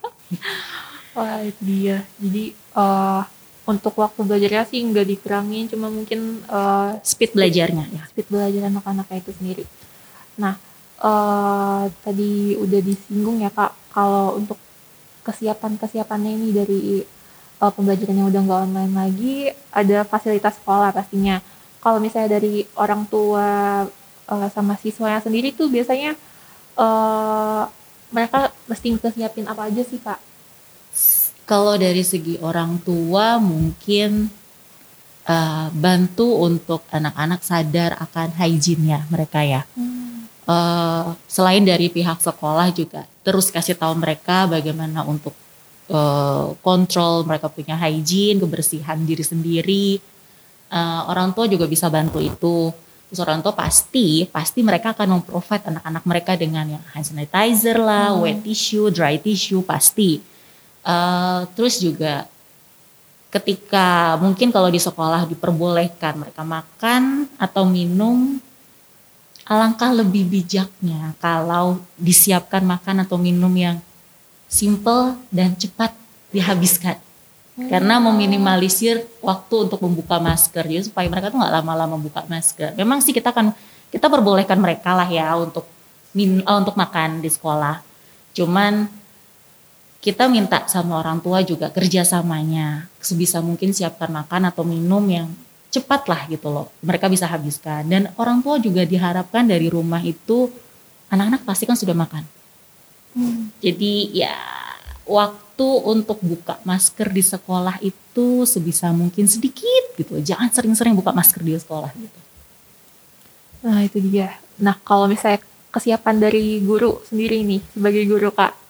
Wah 1.20 1.44
itu 1.44 1.60
dia. 1.60 2.08
Jadi 2.16 2.56
eh 2.56 3.22
untuk 3.64 3.96
waktu 3.96 4.20
belajarnya 4.28 4.68
sih 4.68 4.84
nggak 4.84 5.06
dikurangin, 5.08 5.64
cuma 5.72 5.88
mungkin 5.88 6.44
eh 6.44 6.90
Speed 7.00 7.32
belajarnya 7.32 7.84
ya. 7.88 8.02
speed 8.12 8.28
belajar 8.28 8.68
anak-anak 8.68 9.08
itu 9.16 9.32
sendiri. 9.32 9.64
Nah, 10.36 10.54
eh 11.00 11.84
tadi 12.04 12.60
udah 12.60 12.80
disinggung 12.84 13.40
ya 13.40 13.48
kak, 13.48 13.72
kalau 13.96 14.36
untuk 14.36 14.60
kesiapan-kesiapannya 15.24 16.30
ini 16.36 16.48
dari 16.52 16.80
eh, 17.62 17.72
pembelajaran 17.72 18.20
yang 18.20 18.28
udah 18.28 18.40
nggak 18.44 18.60
online 18.68 18.94
lagi, 18.94 19.36
ada 19.72 20.04
fasilitas 20.04 20.60
sekolah 20.60 20.92
pastinya. 20.92 21.40
Kalau 21.80 22.00
misalnya 22.00 22.36
dari 22.36 22.68
orang 22.76 23.08
tua 23.08 23.48
eh, 24.28 24.48
sama 24.52 24.76
siswanya 24.76 25.24
sendiri 25.24 25.56
tuh 25.56 25.72
biasanya 25.72 26.12
eh 26.74 27.64
mereka 28.12 28.52
mesti 28.68 28.94
kesiapin 29.00 29.48
apa 29.48 29.72
aja 29.72 29.82
sih 29.82 29.98
kak? 29.98 30.20
Kalau 31.44 31.76
dari 31.76 32.00
segi 32.00 32.40
orang 32.40 32.80
tua 32.80 33.36
mungkin 33.36 34.32
uh, 35.28 35.68
bantu 35.72 36.40
untuk 36.44 36.84
anak-anak 36.88 37.40
sadar 37.44 38.00
akan 38.00 38.32
hygiene-nya 38.36 39.04
mereka 39.12 39.44
ya. 39.44 39.62
Uh, 40.44 41.16
selain 41.24 41.64
dari 41.64 41.88
pihak 41.88 42.20
sekolah 42.20 42.68
juga 42.68 43.08
terus 43.24 43.48
kasih 43.48 43.80
tahu 43.80 43.96
mereka 43.96 44.44
bagaimana 44.44 45.00
untuk 45.08 45.32
uh, 45.88 46.52
kontrol 46.60 47.24
mereka 47.24 47.48
punya 47.48 47.76
hygiene, 47.80 48.40
kebersihan 48.40 49.00
diri 49.04 49.24
sendiri. 49.24 49.96
Uh, 50.68 51.08
orang 51.08 51.32
tua 51.32 51.48
juga 51.48 51.64
bisa 51.64 51.88
bantu 51.88 52.20
itu. 52.20 52.72
Terus 53.08 53.20
orang 53.20 53.40
tua 53.40 53.56
pasti 53.56 54.26
pasti 54.28 54.60
mereka 54.60 54.92
akan 54.92 55.20
memprovide 55.20 55.64
anak-anak 55.70 56.04
mereka 56.04 56.32
dengan 56.34 56.66
yang 56.66 56.84
hand 56.92 57.06
sanitizer 57.08 57.78
lah, 57.80 58.16
wet 58.16 58.44
tissue, 58.44 58.92
dry 58.92 59.16
tissue 59.20 59.64
pasti. 59.64 60.33
Uh, 60.84 61.48
terus 61.56 61.80
juga 61.80 62.28
ketika 63.32 64.14
mungkin 64.20 64.52
kalau 64.52 64.68
di 64.68 64.78
sekolah 64.78 65.26
diperbolehkan 65.26 66.20
mereka 66.20 66.44
makan 66.44 67.26
atau 67.40 67.64
minum 67.66 68.38
alangkah 69.48 69.90
lebih 69.90 70.28
bijaknya 70.28 71.16
kalau 71.18 71.80
disiapkan 71.98 72.62
makan 72.62 73.02
atau 73.04 73.16
minum 73.16 73.50
yang 73.56 73.80
simple 74.48 75.18
dan 75.34 75.56
cepat 75.58 75.90
dihabiskan. 76.30 77.00
Karena 77.54 78.02
meminimalisir 78.02 79.06
waktu 79.22 79.70
untuk 79.70 79.78
membuka 79.86 80.18
masker. 80.18 80.66
Jadi 80.66 80.90
supaya 80.90 81.06
mereka 81.06 81.30
tuh 81.30 81.38
nggak 81.38 81.54
lama-lama 81.62 81.94
buka 81.94 82.26
masker. 82.26 82.74
Memang 82.74 82.98
sih 82.98 83.14
kita 83.14 83.30
kan 83.30 83.54
kita 83.94 84.10
perbolehkan 84.10 84.58
mereka 84.58 84.90
lah 84.90 85.06
ya 85.06 85.38
untuk 85.38 85.62
min 86.18 86.42
eh, 86.42 86.56
untuk 86.58 86.74
makan 86.74 87.22
di 87.22 87.30
sekolah. 87.30 87.78
Cuman 88.34 88.90
kita 90.04 90.28
minta 90.28 90.68
sama 90.68 91.00
orang 91.00 91.24
tua 91.24 91.40
juga 91.40 91.72
kerjasamanya. 91.72 92.92
Sebisa 93.00 93.40
mungkin 93.40 93.72
siapkan 93.72 94.12
makan 94.12 94.52
atau 94.52 94.60
minum 94.60 95.00
yang 95.08 95.32
cepat 95.72 96.04
lah 96.12 96.28
gitu 96.28 96.52
loh. 96.52 96.68
Mereka 96.84 97.08
bisa 97.08 97.24
habiskan. 97.24 97.88
Dan 97.88 98.12
orang 98.20 98.44
tua 98.44 98.60
juga 98.60 98.84
diharapkan 98.84 99.48
dari 99.48 99.72
rumah 99.72 100.04
itu 100.04 100.52
anak-anak 101.08 101.48
pasti 101.48 101.64
kan 101.64 101.80
sudah 101.80 101.96
makan. 101.96 102.20
Jadi 103.64 104.12
ya 104.12 104.36
waktu 105.08 105.68
untuk 105.88 106.20
buka 106.20 106.60
masker 106.68 107.08
di 107.08 107.24
sekolah 107.24 107.80
itu 107.80 108.44
sebisa 108.44 108.92
mungkin 108.92 109.24
sedikit 109.24 109.96
gitu. 109.96 110.20
Jangan 110.20 110.52
sering-sering 110.52 110.92
buka 110.92 111.16
masker 111.16 111.40
di 111.40 111.56
sekolah 111.56 111.88
gitu. 111.96 112.20
Nah 113.64 113.80
itu 113.80 114.04
dia. 114.04 114.36
Nah 114.60 114.76
kalau 114.84 115.08
misalnya 115.08 115.40
kesiapan 115.72 116.20
dari 116.20 116.60
guru 116.60 117.00
sendiri 117.08 117.40
nih 117.40 117.64
sebagai 117.72 118.04
guru 118.04 118.28
kak, 118.36 118.63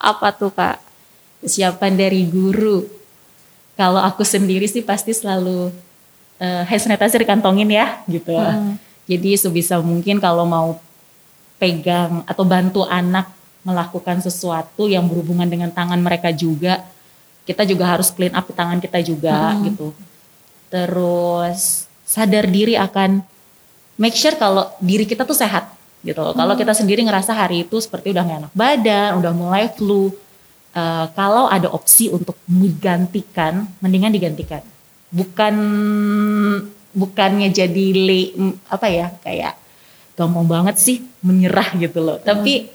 apa 0.00 0.28
tuh 0.34 0.52
kak? 0.52 0.84
kesiapan 1.44 1.92
dari 1.92 2.24
guru. 2.24 2.88
Kalau 3.76 4.00
aku 4.00 4.24
sendiri 4.24 4.64
sih 4.64 4.80
pasti 4.80 5.12
selalu 5.12 5.68
eh, 6.40 6.64
hand 6.64 6.80
sanitizer 6.80 7.20
dikantongin 7.20 7.68
ya 7.68 8.00
gitu. 8.08 8.32
Hmm. 8.32 8.80
Jadi 9.04 9.36
sebisa 9.36 9.76
mungkin 9.84 10.16
kalau 10.16 10.48
mau 10.48 10.80
pegang 11.60 12.24
atau 12.24 12.48
bantu 12.48 12.88
anak 12.88 13.28
melakukan 13.60 14.24
sesuatu 14.24 14.88
yang 14.88 15.04
berhubungan 15.04 15.44
dengan 15.44 15.68
tangan 15.68 16.00
mereka 16.00 16.32
juga, 16.32 16.80
kita 17.44 17.68
juga 17.68 17.92
harus 17.92 18.08
clean 18.08 18.32
up 18.32 18.48
tangan 18.48 18.80
kita 18.80 19.04
juga 19.04 19.52
gitu. 19.68 19.92
Terus 20.72 21.84
sadar 22.08 22.48
diri 22.48 22.78
akan 22.80 23.20
make 24.00 24.16
sure 24.16 24.36
kalau 24.40 24.72
diri 24.80 25.04
kita 25.04 25.28
tuh 25.28 25.36
sehat 25.36 25.73
gitu. 26.04 26.20
loh. 26.20 26.36
Kalau 26.36 26.54
kita 26.54 26.76
sendiri 26.76 27.00
ngerasa 27.02 27.32
hari 27.32 27.64
itu 27.64 27.80
seperti 27.80 28.12
udah 28.12 28.22
gak 28.22 28.38
enak 28.44 28.52
badan, 28.52 29.10
udah 29.18 29.32
mulai 29.32 29.72
flu, 29.72 30.12
eh, 30.76 31.06
kalau 31.16 31.48
ada 31.48 31.72
opsi 31.72 32.12
untuk 32.12 32.36
digantikan, 32.44 33.64
mendingan 33.80 34.12
digantikan. 34.12 34.60
Bukan 35.08 35.54
bukannya 36.94 37.50
jadi 37.50 37.86
le, 37.96 38.22
apa 38.70 38.86
ya 38.86 39.10
kayak 39.24 39.58
gampang 40.14 40.46
banget 40.46 40.76
sih 40.78 41.02
menyerah 41.24 41.74
gitu 41.80 42.04
loh. 42.04 42.20
Tapi 42.22 42.70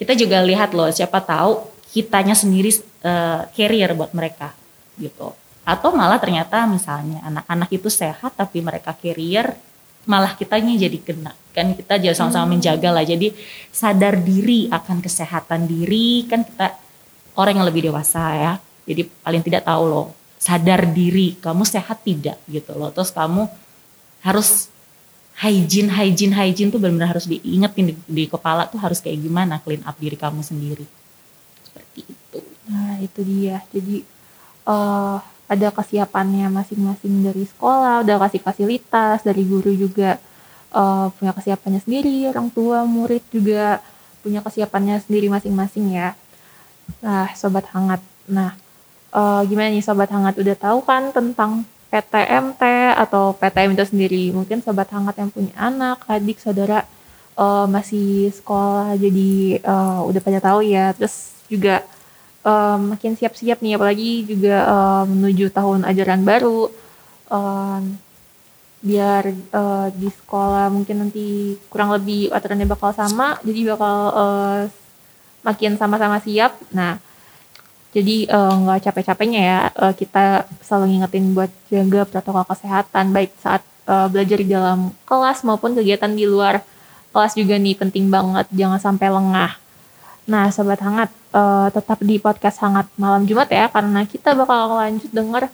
kita 0.00 0.18
juga 0.18 0.42
lihat 0.42 0.74
loh 0.74 0.90
siapa 0.90 1.22
tahu 1.22 1.62
kitanya 1.94 2.34
sendiri 2.34 2.74
eh, 3.04 3.40
carrier 3.54 3.94
buat 3.94 4.10
mereka 4.16 4.56
gitu. 4.98 5.36
Atau 5.64 5.96
malah 5.96 6.20
ternyata 6.20 6.66
misalnya 6.68 7.24
anak-anak 7.24 7.70
itu 7.72 7.88
sehat 7.88 8.34
tapi 8.36 8.60
mereka 8.60 8.92
carrier 8.92 9.54
malah 10.04 10.36
kitanya 10.36 10.74
jadi 10.76 10.98
kena. 11.00 11.32
Kan 11.54 11.76
kita 11.78 12.00
jangan 12.00 12.30
sama-sama 12.30 12.56
menjaga 12.56 12.90
lah. 12.90 13.04
Jadi 13.06 13.32
sadar 13.70 14.18
diri 14.20 14.66
akan 14.68 15.00
kesehatan 15.00 15.66
diri. 15.70 16.26
Kan 16.26 16.44
kita 16.44 16.74
orang 17.38 17.62
yang 17.62 17.66
lebih 17.66 17.90
dewasa 17.90 18.22
ya. 18.34 18.52
Jadi 18.84 19.08
paling 19.24 19.42
tidak 19.42 19.64
tahu 19.64 19.84
loh 19.88 20.06
sadar 20.44 20.84
diri 20.92 21.40
kamu 21.40 21.64
sehat 21.64 22.04
tidak 22.04 22.36
gitu 22.44 22.76
loh. 22.76 22.92
Terus 22.92 23.08
kamu 23.08 23.48
harus 24.20 24.68
hygiene 25.40 25.88
hygiene 25.88 26.36
hygiene 26.36 26.68
tuh 26.68 26.76
benar-benar 26.76 27.16
harus 27.16 27.24
diingetin 27.24 27.90
di, 27.90 27.94
di 28.04 28.24
kepala 28.28 28.68
tuh 28.68 28.78
harus 28.78 29.00
kayak 29.00 29.24
gimana 29.24 29.58
clean 29.64 29.80
up 29.88 29.96
diri 29.96 30.20
kamu 30.20 30.44
sendiri. 30.44 30.84
Seperti 31.64 32.00
itu. 32.04 32.40
Nah 32.68 33.00
itu 33.00 33.20
dia. 33.24 33.64
Jadi 33.72 34.04
eh 34.68 35.18
ada 35.44 35.68
kesiapannya 35.68 36.48
masing-masing 36.48 37.14
dari 37.20 37.44
sekolah, 37.44 38.00
udah 38.04 38.16
kasih 38.28 38.40
fasilitas 38.40 39.20
dari 39.20 39.42
guru 39.44 39.72
juga 39.76 40.16
eh, 40.72 41.06
punya 41.16 41.32
kesiapannya 41.36 41.80
sendiri, 41.84 42.28
orang 42.32 42.48
tua, 42.48 42.88
murid 42.88 43.22
juga 43.28 43.80
punya 44.24 44.40
kesiapannya 44.40 45.04
sendiri 45.04 45.28
masing-masing 45.28 45.92
ya. 45.92 46.16
Nah 47.04 47.28
sobat 47.36 47.68
hangat. 47.76 48.00
Nah 48.28 48.56
eh, 49.12 49.40
gimana 49.48 49.68
nih 49.68 49.84
sobat 49.84 50.08
hangat 50.08 50.40
udah 50.40 50.56
tahu 50.56 50.78
kan 50.88 51.12
tentang 51.12 51.68
PTMT 51.92 52.62
atau 52.98 53.36
PTM 53.36 53.76
itu 53.76 53.84
sendiri? 53.86 54.24
Mungkin 54.34 54.64
sobat 54.64 54.90
hangat 54.90 55.14
yang 55.20 55.30
punya 55.30 55.54
anak, 55.60 56.02
adik, 56.08 56.40
saudara 56.40 56.88
eh, 57.36 57.66
masih 57.68 58.32
sekolah 58.32 58.96
jadi 58.96 59.60
eh, 59.60 60.00
udah 60.08 60.20
pada 60.24 60.40
tahu 60.40 60.64
ya. 60.64 60.96
Terus 60.96 61.36
juga 61.52 61.84
eh, 62.44 62.78
makin 62.78 63.12
siap-siap 63.16 63.58
nih 63.64 63.76
apalagi 63.76 64.28
juga 64.28 64.56
eh, 64.64 65.04
menuju 65.08 65.50
tahun 65.50 65.88
ajaran 65.88 66.22
baru. 66.22 66.68
Eh, 67.32 67.80
biar 68.84 69.24
eh, 69.32 69.88
di 69.96 70.08
sekolah 70.12 70.68
mungkin 70.68 71.08
nanti 71.08 71.56
kurang 71.72 71.96
lebih 71.96 72.28
aturannya 72.28 72.68
bakal 72.68 72.92
sama 72.92 73.40
jadi 73.40 73.72
bakal 73.72 73.96
eh, 74.12 74.60
makin 75.44 75.80
sama-sama 75.80 76.20
siap. 76.20 76.52
Nah 76.76 77.00
jadi 77.96 78.28
eh, 78.28 78.54
nggak 78.60 78.90
capek-capeknya 78.90 79.40
ya 79.40 79.60
eh, 79.72 79.94
kita 79.96 80.44
selalu 80.60 80.84
ngingetin 81.00 81.32
buat 81.32 81.50
jaga 81.72 82.00
protokol 82.04 82.44
kesehatan 82.52 83.16
baik 83.16 83.32
saat 83.40 83.64
eh, 83.88 84.06
belajar 84.12 84.38
di 84.44 84.48
dalam 84.52 84.92
kelas 85.08 85.40
maupun 85.48 85.72
kegiatan 85.72 86.12
di 86.12 86.28
luar. 86.28 86.60
Kelas 87.14 87.38
juga 87.38 87.54
nih 87.54 87.78
penting 87.78 88.10
banget 88.10 88.50
jangan 88.50 88.82
sampai 88.82 89.06
lengah 89.06 89.63
Nah, 90.24 90.48
sobat 90.48 90.80
hangat, 90.80 91.12
eh, 91.36 91.68
tetap 91.68 92.00
di 92.00 92.16
podcast 92.16 92.56
hangat 92.64 92.88
malam 92.96 93.28
Jumat 93.28 93.44
ya, 93.52 93.68
karena 93.68 94.08
kita 94.08 94.32
bakal 94.32 94.72
lanjut 94.72 95.12
denger 95.12 95.52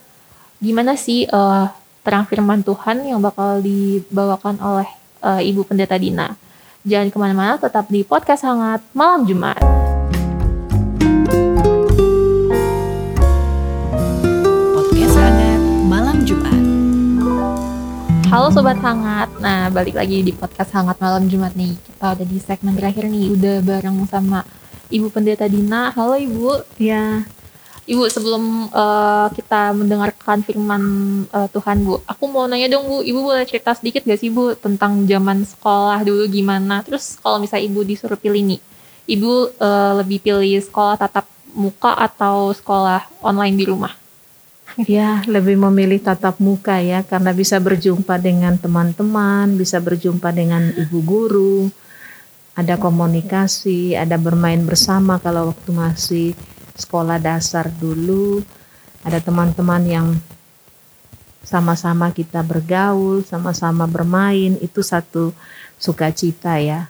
gimana 0.62 0.94
sih 0.94 1.26
eh, 1.26 1.64
terang 2.06 2.22
firman 2.30 2.62
Tuhan 2.62 3.02
yang 3.02 3.18
bakal 3.18 3.58
dibawakan 3.58 4.62
oleh 4.62 4.86
eh, 5.26 5.50
Ibu 5.50 5.66
Pendeta 5.66 5.98
Dina. 5.98 6.38
Jangan 6.86 7.10
ke 7.10 7.18
mana-mana, 7.18 7.58
tetap 7.58 7.90
di 7.90 8.06
podcast 8.06 8.46
hangat 8.46 8.78
malam 8.94 9.26
Jumat. 9.26 9.58
Podcast 14.70 15.16
hangat 15.18 15.62
malam 15.90 16.22
Jumat. 16.22 16.62
Halo 18.30 18.54
Sobat 18.54 18.78
Hangat, 18.78 19.34
nah 19.42 19.66
balik 19.74 19.98
lagi 19.98 20.22
di 20.22 20.30
podcast 20.30 20.70
Hangat 20.70 21.02
Malam 21.02 21.26
Jumat 21.26 21.50
nih 21.58 21.74
Kita 21.74 22.14
udah 22.14 22.26
di 22.30 22.38
segmen 22.38 22.78
terakhir 22.78 23.10
nih, 23.10 23.34
udah 23.34 23.58
bareng 23.58 24.06
sama 24.06 24.46
Ibu 24.90 25.08
Pendeta 25.14 25.46
Dina. 25.46 25.94
Halo 25.94 26.18
Ibu. 26.18 26.66
Ya, 26.82 27.22
Ibu 27.90 28.06
sebelum 28.06 28.70
eh, 28.70 29.26
kita 29.34 29.74
mendengarkan 29.74 30.46
firman 30.46 30.82
eh, 31.26 31.48
Tuhan 31.50 31.82
Bu 31.82 31.98
Aku 32.06 32.30
mau 32.30 32.46
nanya 32.46 32.70
dong 32.70 32.86
Bu, 32.86 33.02
Ibu 33.02 33.18
boleh 33.18 33.42
cerita 33.42 33.74
sedikit 33.74 34.06
gak 34.06 34.20
sih 34.22 34.30
Bu 34.30 34.54
Tentang 34.54 35.02
zaman 35.10 35.42
sekolah 35.42 36.06
dulu 36.06 36.30
gimana? 36.30 36.86
Terus 36.86 37.18
kalau 37.18 37.42
misalnya 37.42 37.66
Ibu 37.66 37.80
disuruh 37.82 38.14
pilih 38.14 38.46
nih 38.46 38.60
Ibu 39.10 39.58
eh, 39.58 39.92
lebih 39.98 40.22
pilih 40.22 40.62
sekolah 40.62 41.02
tatap 41.02 41.26
muka 41.50 41.98
atau 41.98 42.54
sekolah 42.54 43.10
online 43.26 43.58
di 43.58 43.66
rumah? 43.66 43.90
Ya 44.86 45.26
lebih 45.26 45.58
memilih 45.58 45.98
tatap 45.98 46.38
muka 46.38 46.78
ya 46.78 47.02
karena 47.02 47.34
bisa 47.34 47.58
berjumpa 47.58 48.22
dengan 48.22 48.54
teman-teman, 48.54 49.58
bisa 49.58 49.82
berjumpa 49.82 50.30
dengan 50.30 50.70
ibu 50.78 51.02
guru, 51.02 51.66
ada 52.54 52.76
komunikasi, 52.76 53.94
ada 53.94 54.18
bermain 54.18 54.60
bersama 54.66 55.22
kalau 55.22 55.54
waktu 55.54 55.70
masih 55.70 56.28
sekolah 56.76 57.20
dasar 57.20 57.70
dulu, 57.70 58.42
ada 59.06 59.22
teman-teman 59.22 59.82
yang 59.86 60.08
sama-sama 61.44 62.12
kita 62.12 62.44
bergaul, 62.44 63.24
sama-sama 63.24 63.88
bermain, 63.88 64.60
itu 64.60 64.84
satu 64.84 65.32
sukacita 65.80 66.60
ya. 66.60 66.86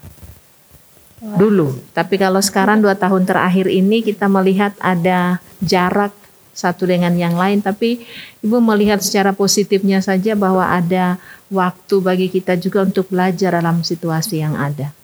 Dulu, 1.20 1.92
tapi 1.92 2.16
kalau 2.16 2.40
sekarang 2.40 2.80
dua 2.80 2.96
tahun 2.96 3.28
terakhir 3.28 3.68
ini 3.68 4.00
kita 4.00 4.24
melihat 4.24 4.72
ada 4.80 5.36
jarak 5.60 6.16
satu 6.56 6.88
dengan 6.88 7.12
yang 7.12 7.36
lain, 7.36 7.60
tapi 7.60 8.04
ibu 8.40 8.56
melihat 8.60 9.04
secara 9.04 9.36
positifnya 9.36 10.00
saja 10.00 10.32
bahwa 10.32 10.64
ada 10.64 11.20
waktu 11.52 11.94
bagi 12.00 12.28
kita 12.32 12.56
juga 12.56 12.88
untuk 12.88 13.12
belajar 13.12 13.52
dalam 13.60 13.84
situasi 13.84 14.40
yang 14.40 14.56
ada. 14.56 14.96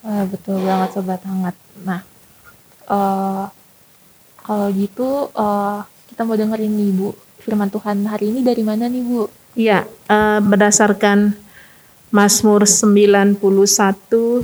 Wah, 0.00 0.24
betul 0.24 0.64
banget 0.64 0.96
sobat 0.96 1.20
hangat. 1.28 1.56
Nah, 1.84 2.00
eh 2.88 3.44
kalau 4.40 4.66
gitu 4.72 5.28
eh, 5.36 5.78
kita 6.08 6.24
mau 6.24 6.40
dengerin 6.40 6.72
nih 6.72 6.90
Bu 6.96 7.12
firman 7.40 7.68
Tuhan 7.68 8.04
hari 8.08 8.32
ini 8.32 8.40
dari 8.40 8.64
mana 8.64 8.88
nih 8.88 9.02
Bu? 9.04 9.28
Iya, 9.56 9.84
eh, 10.08 10.40
berdasarkan 10.40 11.36
Mazmur 12.10 12.66
91, 12.66 14.42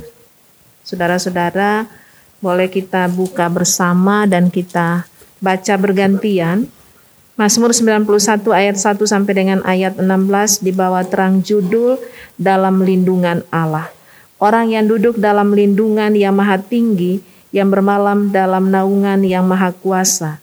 saudara-saudara 0.85 1.89
boleh 2.37 2.69
kita 2.69 3.09
buka 3.09 3.49
bersama 3.49 4.29
dan 4.29 4.53
kita 4.53 5.09
baca 5.41 5.73
bergantian. 5.75 6.69
Mazmur 7.37 7.73
91 7.73 8.53
ayat 8.53 8.77
1 8.77 9.05
sampai 9.05 9.33
dengan 9.33 9.59
ayat 9.65 9.97
16 9.97 10.61
di 10.61 10.71
bawah 10.73 11.05
terang 11.05 11.41
judul 11.41 11.97
dalam 12.37 12.81
lindungan 12.81 13.45
Allah. 13.53 13.96
Orang 14.37 14.69
yang 14.69 14.85
duduk 14.85 15.17
dalam 15.17 15.49
lindungan 15.49 16.13
yang 16.13 16.37
maha 16.37 16.61
tinggi, 16.61 17.25
yang 17.49 17.73
bermalam 17.73 18.29
dalam 18.29 18.69
naungan 18.69 19.25
yang 19.25 19.49
maha 19.49 19.73
kuasa. 19.73 20.37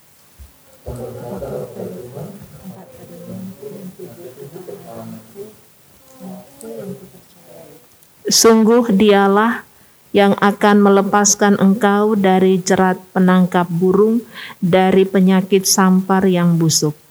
Sungguh 8.27 8.91
dialah 8.91 9.63
yang 10.11 10.35
akan 10.43 10.83
melepaskan 10.83 11.55
engkau 11.63 12.19
dari 12.19 12.59
jerat 12.59 12.99
penangkap 13.15 13.71
burung, 13.71 14.27
dari 14.59 15.07
penyakit 15.07 15.71
sampar 15.71 16.27
yang 16.27 16.59
busuk. 16.59 17.04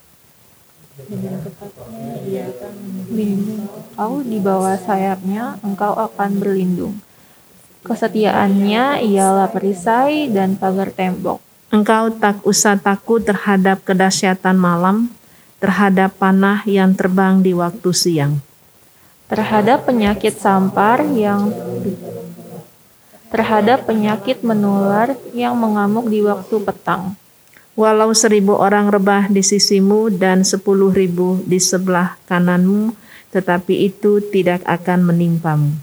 Engkau 3.98 4.14
di 4.22 4.38
bawah 4.38 4.78
sayapnya, 4.78 5.58
engkau 5.66 5.98
akan 5.98 6.38
berlindung. 6.38 7.02
Kesetiaannya 7.82 9.02
ialah 9.02 9.50
perisai 9.50 10.30
dan 10.30 10.54
pagar 10.54 10.94
tembok. 10.94 11.42
Engkau 11.74 12.14
tak 12.14 12.46
usah 12.46 12.78
takut 12.78 13.26
terhadap 13.26 13.82
kedahsyatan 13.82 14.54
malam, 14.54 15.10
terhadap 15.58 16.14
panah 16.22 16.62
yang 16.70 16.94
terbang 16.94 17.42
di 17.42 17.58
waktu 17.58 17.90
siang, 17.90 18.38
Terhadap 19.26 19.90
penyakit 19.90 20.38
sampar 20.38 21.02
yang 21.10 21.50
terhadap 23.34 23.90
penyakit 23.90 24.46
menular 24.46 25.18
yang 25.34 25.58
mengamuk 25.58 26.06
di 26.06 26.22
waktu 26.22 26.54
petang. 26.62 27.18
Walau 27.74 28.14
seribu 28.14 28.54
orang 28.54 28.94
rebah 28.94 29.26
di 29.34 29.42
sisimu 29.42 30.14
dan 30.14 30.46
sepuluh 30.46 30.94
ribu 30.94 31.42
di 31.42 31.58
sebelah 31.58 32.22
kananmu, 32.30 32.94
tetapi 33.34 33.90
itu 33.90 34.22
tidak 34.30 34.62
akan 34.70 35.10
menimpamu. 35.10 35.74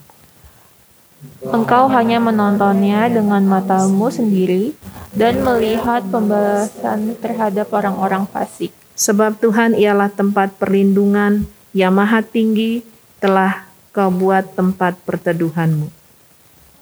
Engkau 1.44 1.90
hanya 1.90 2.16
menontonnya 2.22 3.11
dengan 3.11 3.42
matamu 3.44 4.09
sendiri 4.09 4.72
dan 5.12 5.42
melihat 5.42 6.07
pembalasan 6.09 7.18
terhadap 7.18 7.68
orang-orang 7.74 8.24
fasik. 8.31 8.72
Sebab 8.94 9.42
Tuhan 9.42 9.74
ialah 9.76 10.09
tempat 10.14 10.57
perlindungan 10.57 11.44
yang 11.74 11.92
maha 11.92 12.22
tinggi 12.22 12.87
telah 13.18 13.66
kau 13.90 14.09
buat 14.09 14.55
tempat 14.55 14.96
perteduhanmu. 15.03 15.99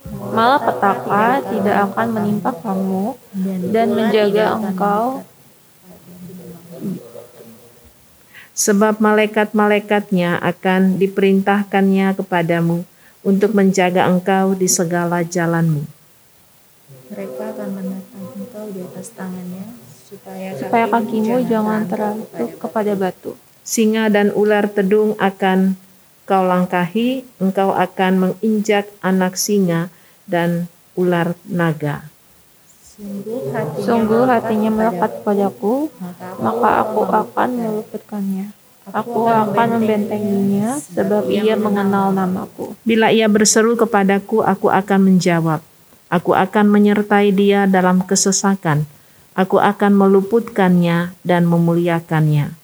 Malapetaka 0.08 1.44
tidak 1.50 1.76
akan 1.92 2.08
menimpa 2.14 2.50
kamu 2.52 3.16
dan 3.72 3.88
menjaga 3.92 4.56
engkau 4.56 5.24
Sebab 8.58 8.98
malaikat-malaikatnya 8.98 10.42
akan 10.42 10.98
diperintahkannya 10.98 12.18
kepadamu 12.18 12.82
untuk 13.22 13.54
menjaga 13.54 14.10
engkau 14.10 14.58
di 14.58 14.66
segala 14.66 15.22
jalanmu. 15.22 15.86
Mereka 17.14 17.54
akan 17.54 17.68
menatang 17.70 18.26
engkau 18.34 18.66
di 18.74 18.82
atas 18.82 19.14
tangannya 19.14 19.78
supaya, 20.02 20.58
supaya 20.58 20.86
kakimu 20.90 21.46
jangan 21.46 21.86
terantuk 21.86 22.50
kepada 22.58 22.98
batu. 22.98 23.38
Singa 23.62 24.10
dan 24.10 24.34
ular 24.34 24.66
tedung 24.66 25.14
akan 25.22 25.78
kau 26.26 26.42
langkahi, 26.42 27.22
engkau 27.38 27.70
akan 27.70 28.12
menginjak 28.18 28.90
anak 29.06 29.38
singa 29.38 29.86
dan 30.28 30.68
ular 30.94 31.34
naga. 31.48 32.06
Sungguh 33.78 34.26
hatinya 34.26 34.70
melekat 34.74 35.22
padaku, 35.22 35.88
maka 36.42 36.82
aku 36.82 37.00
akan 37.06 37.48
meluputkannya. 37.56 38.50
Aku 38.88 39.28
akan 39.28 39.68
membentenginya, 39.78 40.80
sebab 40.80 41.28
ia 41.28 41.54
mengenal 41.60 42.08
namaku. 42.10 42.72
Bila 42.88 43.12
ia 43.12 43.28
berseru 43.28 43.76
kepadaku, 43.76 44.40
aku 44.40 44.72
akan 44.72 45.12
menjawab. 45.12 45.60
Aku 46.08 46.32
akan 46.32 46.72
menyertai 46.72 47.30
dia 47.36 47.68
dalam 47.68 48.00
kesesakan. 48.00 48.88
Aku 49.36 49.60
akan 49.60 49.92
meluputkannya 49.92 51.12
dan 51.22 51.46
memuliakannya. 51.46 52.56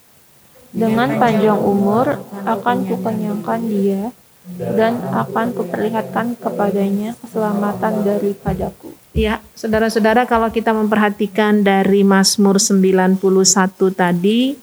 Dengan 0.75 1.09
panjang 1.21 1.61
umur 1.61 2.19
akan 2.43 2.77
kukenyangkan 2.89 3.61
dia, 3.69 4.11
dan 4.45 5.01
akan 5.09 5.57
kuperlihatkan 5.57 6.37
kepadanya 6.37 7.17
keselamatan 7.25 8.05
daripadaku. 8.05 8.93
Ya, 9.17 9.41
saudara-saudara 9.57 10.29
kalau 10.29 10.53
kita 10.53 10.77
memperhatikan 10.77 11.65
dari 11.65 12.05
Mazmur 12.05 12.61
91 12.61 13.17
tadi, 13.95 14.59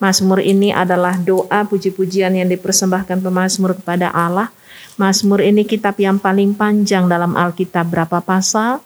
Mazmur 0.00 0.40
ini 0.40 0.72
adalah 0.72 1.20
doa 1.20 1.64
puji-pujian 1.68 2.32
yang 2.32 2.48
dipersembahkan 2.48 3.20
pemazmur 3.20 3.76
kepada 3.76 4.08
Allah. 4.08 4.48
Mazmur 4.96 5.44
ini 5.44 5.68
kitab 5.68 6.00
yang 6.00 6.16
paling 6.16 6.56
panjang 6.56 7.04
dalam 7.04 7.36
Alkitab 7.36 7.92
berapa 7.92 8.24
pasal? 8.24 8.80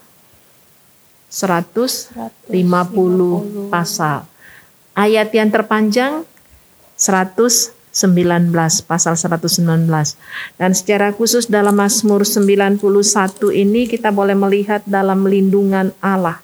150 1.31 2.51
pasal. 3.71 4.27
Ayat 4.91 5.31
yang 5.31 5.47
terpanjang 5.47 6.27
119 7.91 8.55
pasal 8.87 9.19
119. 9.19 9.87
Dan 10.55 10.71
secara 10.71 11.11
khusus 11.11 11.51
dalam 11.51 11.75
Mazmur 11.75 12.23
91 12.23 12.79
ini 13.51 13.87
kita 13.91 14.15
boleh 14.15 14.35
melihat 14.35 14.81
dalam 14.87 15.27
lindungan 15.27 15.91
Allah. 15.99 16.39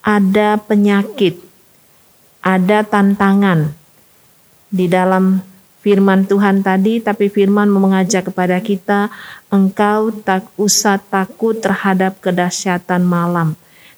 Ada 0.00 0.56
penyakit, 0.62 1.36
ada 2.40 2.86
tantangan 2.86 3.74
di 4.70 4.86
dalam 4.86 5.42
firman 5.82 6.28
Tuhan 6.28 6.62
tadi, 6.62 7.02
tapi 7.02 7.26
firman 7.32 7.66
mengajak 7.68 8.30
kepada 8.32 8.60
kita, 8.62 9.10
engkau 9.50 10.14
tak 10.14 10.46
usah 10.54 11.00
takut 11.00 11.58
terhadap 11.58 12.20
kedahsyatan 12.22 13.02
malam, 13.02 13.56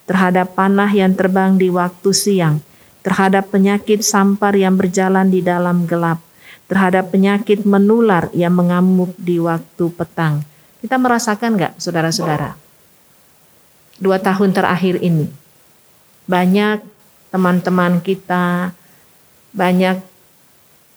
terhadap 0.08 0.56
panah 0.56 0.88
yang 0.90 1.12
terbang 1.12 1.58
di 1.58 1.68
waktu 1.68 2.10
siang, 2.14 2.62
terhadap 3.02 3.50
penyakit 3.50 4.00
sampar 4.06 4.54
yang 4.54 4.78
berjalan 4.78 5.28
di 5.28 5.42
dalam 5.42 5.84
gelap, 5.84 6.22
terhadap 6.70 7.10
penyakit 7.10 7.66
menular 7.66 8.30
yang 8.32 8.54
mengamuk 8.54 9.12
di 9.18 9.42
waktu 9.42 9.90
petang. 9.92 10.46
Kita 10.78 10.98
merasakan 10.98 11.58
nggak, 11.58 11.72
saudara-saudara? 11.78 12.58
Dua 14.02 14.18
tahun 14.18 14.50
terakhir 14.50 14.98
ini, 14.98 15.30
banyak 16.26 16.82
teman-teman 17.30 18.02
kita, 18.02 18.74
banyak 19.54 20.02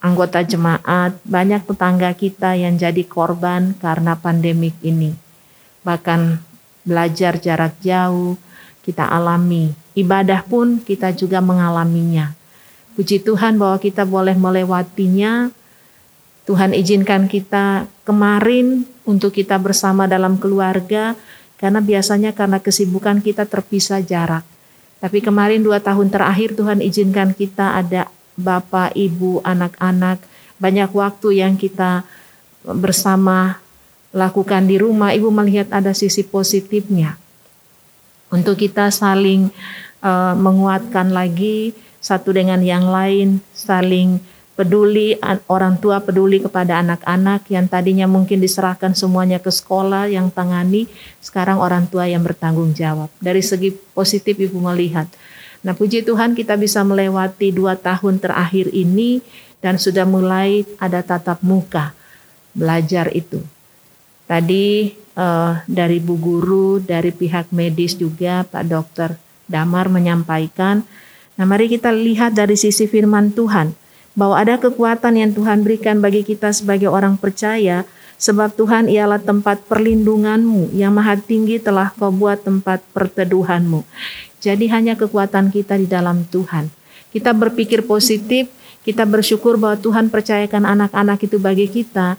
anggota 0.01 0.41
jemaat, 0.45 1.17
banyak 1.25 1.65
tetangga 1.65 2.13
kita 2.13 2.53
yang 2.57 2.77
jadi 2.77 3.03
korban 3.05 3.73
karena 3.81 4.17
pandemik 4.17 4.77
ini. 4.85 5.13
Bahkan 5.85 6.41
belajar 6.85 7.41
jarak 7.41 7.77
jauh 7.81 8.37
kita 8.85 9.09
alami, 9.09 9.73
ibadah 9.97 10.45
pun 10.45 10.77
kita 10.77 11.09
juga 11.17 11.41
mengalaminya. 11.41 12.37
Puji 12.93 13.25
Tuhan 13.25 13.57
bahwa 13.57 13.81
kita 13.81 14.05
boleh 14.05 14.37
melewatinya. 14.37 15.49
Tuhan 16.45 16.77
izinkan 16.77 17.25
kita 17.25 17.89
kemarin 18.05 18.85
untuk 19.09 19.33
kita 19.33 19.57
bersama 19.57 20.05
dalam 20.05 20.37
keluarga, 20.37 21.17
karena 21.57 21.81
biasanya 21.81 22.37
karena 22.37 22.61
kesibukan 22.61 23.17
kita 23.25 23.49
terpisah 23.49 24.05
jarak. 24.05 24.45
Tapi 25.01 25.25
kemarin 25.25 25.65
dua 25.65 25.81
tahun 25.81 26.13
terakhir 26.13 26.53
Tuhan 26.53 26.85
izinkan 26.85 27.33
kita 27.33 27.81
ada 27.81 28.13
bapak, 28.37 28.93
ibu, 28.93 29.41
anak-anak, 29.41 30.21
banyak 30.61 30.93
waktu 30.93 31.41
yang 31.41 31.57
kita 31.57 32.05
bersama 32.61 33.57
lakukan 34.13 34.69
di 34.69 34.77
rumah. 34.77 35.17
Ibu 35.17 35.33
melihat 35.33 35.73
ada 35.73 35.97
sisi 35.97 36.21
positifnya. 36.21 37.17
Untuk 38.35 38.59
kita 38.59 38.91
saling 38.91 39.47
uh, 40.03 40.35
menguatkan 40.35 41.15
lagi 41.15 41.71
satu 42.03 42.35
dengan 42.35 42.59
yang 42.59 42.91
lain, 42.91 43.39
saling 43.55 44.19
peduli 44.55 45.19
orang 45.51 45.75
tua 45.83 45.99
peduli 45.99 46.39
kepada 46.39 46.79
anak-anak 46.79 47.47
yang 47.51 47.67
tadinya 47.67 48.07
mungkin 48.07 48.39
diserahkan 48.39 48.95
semuanya 48.95 49.39
ke 49.43 49.51
sekolah 49.51 50.07
yang 50.07 50.31
tangani 50.31 50.87
sekarang 51.19 51.59
orang 51.59 51.87
tua 51.91 52.07
yang 52.07 52.23
bertanggung 52.23 52.71
jawab. 52.71 53.11
Dari 53.19 53.43
segi 53.43 53.71
positif 53.71 54.39
ibu 54.39 54.59
melihat. 54.63 55.11
Nah 55.63 55.75
puji 55.75 56.07
Tuhan 56.07 56.35
kita 56.35 56.55
bisa 56.55 56.83
melewati 56.87 57.51
dua 57.51 57.75
tahun 57.75 58.19
terakhir 58.23 58.71
ini 58.71 59.19
dan 59.59 59.75
sudah 59.75 60.07
mulai 60.07 60.63
ada 60.79 61.03
tatap 61.03 61.43
muka 61.43 61.91
belajar 62.55 63.11
itu. 63.11 63.43
Tadi 64.23 64.95
uh, 65.15 65.63
dari 65.65 66.03
bu 66.03 66.15
guru 66.19 66.79
dari 66.83 67.11
pihak 67.11 67.51
medis 67.55 67.95
juga 67.97 68.45
Pak 68.45 68.63
Dokter 68.67 69.09
Damar 69.49 69.87
menyampaikan 69.91 70.85
nah 71.35 71.43
mari 71.43 71.67
kita 71.67 71.91
lihat 71.91 72.35
dari 72.37 72.55
sisi 72.55 72.87
firman 72.87 73.35
Tuhan 73.35 73.75
bahwa 74.15 74.39
ada 74.39 74.55
kekuatan 74.55 75.19
yang 75.19 75.31
Tuhan 75.35 75.61
berikan 75.61 75.99
bagi 75.99 76.23
kita 76.23 76.55
sebagai 76.55 76.87
orang 76.87 77.19
percaya, 77.19 77.83
sebab 78.15 78.55
Tuhan 78.55 78.87
ialah 78.87 79.19
tempat 79.19 79.67
perlindunganmu 79.67 80.71
yang 80.71 80.95
maha 80.95 81.19
tinggi 81.19 81.59
telah 81.59 81.91
kau 81.99 82.09
buat 82.15 82.39
tempat 82.41 82.79
perteduhanmu. 82.95 83.83
Jadi 84.39 84.71
hanya 84.71 84.95
kekuatan 84.95 85.51
kita 85.51 85.75
di 85.75 85.85
dalam 85.85 86.23
Tuhan. 86.31 86.71
Kita 87.11 87.35
berpikir 87.35 87.83
positif, 87.83 88.47
kita 88.87 89.03
bersyukur 89.03 89.59
bahwa 89.59 89.75
Tuhan 89.75 90.07
percayakan 90.07 90.63
anak-anak 90.63 91.19
itu 91.27 91.35
bagi 91.35 91.67
kita. 91.67 92.15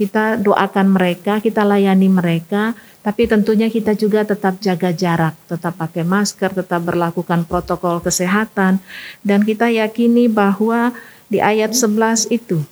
Kita 0.00 0.40
doakan 0.40 0.96
mereka, 0.96 1.44
kita 1.44 1.60
layani 1.60 2.08
mereka, 2.08 2.72
tapi 3.04 3.28
tentunya 3.28 3.68
kita 3.68 3.92
juga 3.92 4.24
tetap 4.24 4.56
jaga 4.56 4.96
jarak, 4.96 5.36
tetap 5.44 5.76
pakai 5.76 6.08
masker, 6.08 6.56
tetap 6.56 6.80
berlakukan 6.88 7.44
protokol 7.44 8.00
kesehatan, 8.00 8.80
dan 9.20 9.44
kita 9.44 9.68
yakini 9.68 10.24
bahwa 10.24 10.96
di 11.28 11.44
ayat 11.44 11.76
11 11.76 12.32
itu. 12.32 12.64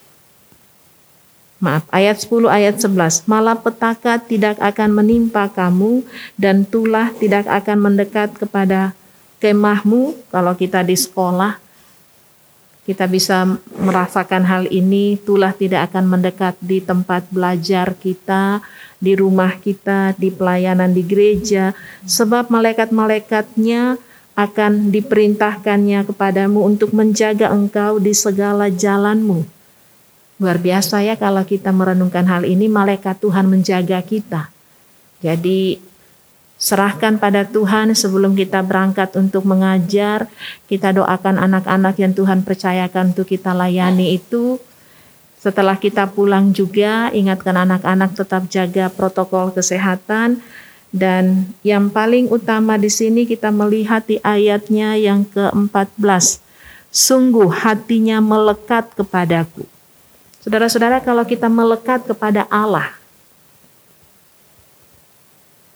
Maaf, 1.60 1.84
ayat 1.92 2.16
10 2.16 2.48
ayat 2.48 2.80
11. 2.80 3.28
Malapetaka 3.28 4.24
tidak 4.24 4.56
akan 4.62 4.94
menimpa 4.96 5.52
kamu 5.52 6.06
dan 6.40 6.64
tulah 6.64 7.12
tidak 7.20 7.44
akan 7.44 7.92
mendekat 7.92 8.32
kepada 8.40 8.96
kemahmu 9.42 10.14
kalau 10.32 10.54
kita 10.54 10.86
di 10.86 10.94
sekolah 10.94 11.67
kita 12.88 13.04
bisa 13.04 13.44
merasakan 13.76 14.48
hal 14.48 14.64
ini, 14.72 15.20
tulah 15.20 15.52
tidak 15.52 15.92
akan 15.92 16.08
mendekat 16.08 16.56
di 16.56 16.80
tempat 16.80 17.28
belajar 17.28 17.92
kita, 18.00 18.64
di 18.96 19.12
rumah 19.12 19.60
kita, 19.60 20.16
di 20.16 20.32
pelayanan 20.32 20.96
di 20.96 21.04
gereja, 21.04 21.76
sebab 22.08 22.48
malaikat-malaikatnya 22.48 24.00
akan 24.32 24.88
diperintahkannya 24.88 26.08
kepadamu 26.08 26.64
untuk 26.64 26.96
menjaga 26.96 27.52
engkau 27.52 28.00
di 28.00 28.16
segala 28.16 28.72
jalanmu. 28.72 29.44
Luar 30.40 30.56
biasa 30.56 31.04
ya 31.04 31.20
kalau 31.20 31.44
kita 31.44 31.68
merenungkan 31.68 32.24
hal 32.24 32.48
ini, 32.48 32.72
malaikat 32.72 33.20
Tuhan 33.20 33.52
menjaga 33.52 34.00
kita. 34.00 34.48
Jadi 35.20 35.76
serahkan 36.58 37.22
pada 37.22 37.46
Tuhan 37.46 37.94
sebelum 37.94 38.34
kita 38.34 38.60
berangkat 38.66 39.14
untuk 39.14 39.46
mengajar. 39.46 40.26
Kita 40.66 40.90
doakan 40.90 41.38
anak-anak 41.38 41.94
yang 42.02 42.12
Tuhan 42.12 42.42
percayakan 42.42 43.14
untuk 43.14 43.30
kita 43.30 43.54
layani 43.54 44.18
itu. 44.18 44.58
Setelah 45.38 45.78
kita 45.78 46.10
pulang 46.10 46.50
juga, 46.50 47.14
ingatkan 47.14 47.54
anak-anak 47.54 48.18
tetap 48.18 48.50
jaga 48.50 48.90
protokol 48.90 49.54
kesehatan 49.54 50.42
dan 50.90 51.54
yang 51.62 51.94
paling 51.94 52.26
utama 52.26 52.74
di 52.74 52.90
sini 52.90 53.22
kita 53.22 53.54
melihat 53.54 54.02
di 54.10 54.18
ayatnya 54.26 54.98
yang 54.98 55.22
ke-14. 55.30 56.42
Sungguh 56.90 57.54
hatinya 57.54 58.18
melekat 58.18 58.90
kepadaku. 58.98 59.62
Saudara-saudara 60.42 60.98
kalau 61.06 61.22
kita 61.22 61.46
melekat 61.46 62.02
kepada 62.02 62.50
Allah 62.50 62.97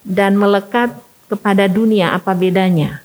dan 0.03 0.35
melekat 0.39 0.95
kepada 1.31 1.67
dunia 1.71 2.13
apa 2.13 2.35
bedanya? 2.35 3.01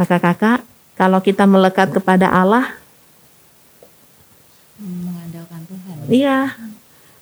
Maka 0.00 0.16
kakak, 0.16 0.64
kalau 0.96 1.20
kita 1.20 1.44
melekat 1.44 1.92
kepada 1.92 2.32
Allah, 2.32 2.72
mengandalkan 4.80 5.60
Tuhan. 5.68 5.96
Iya, 6.08 6.38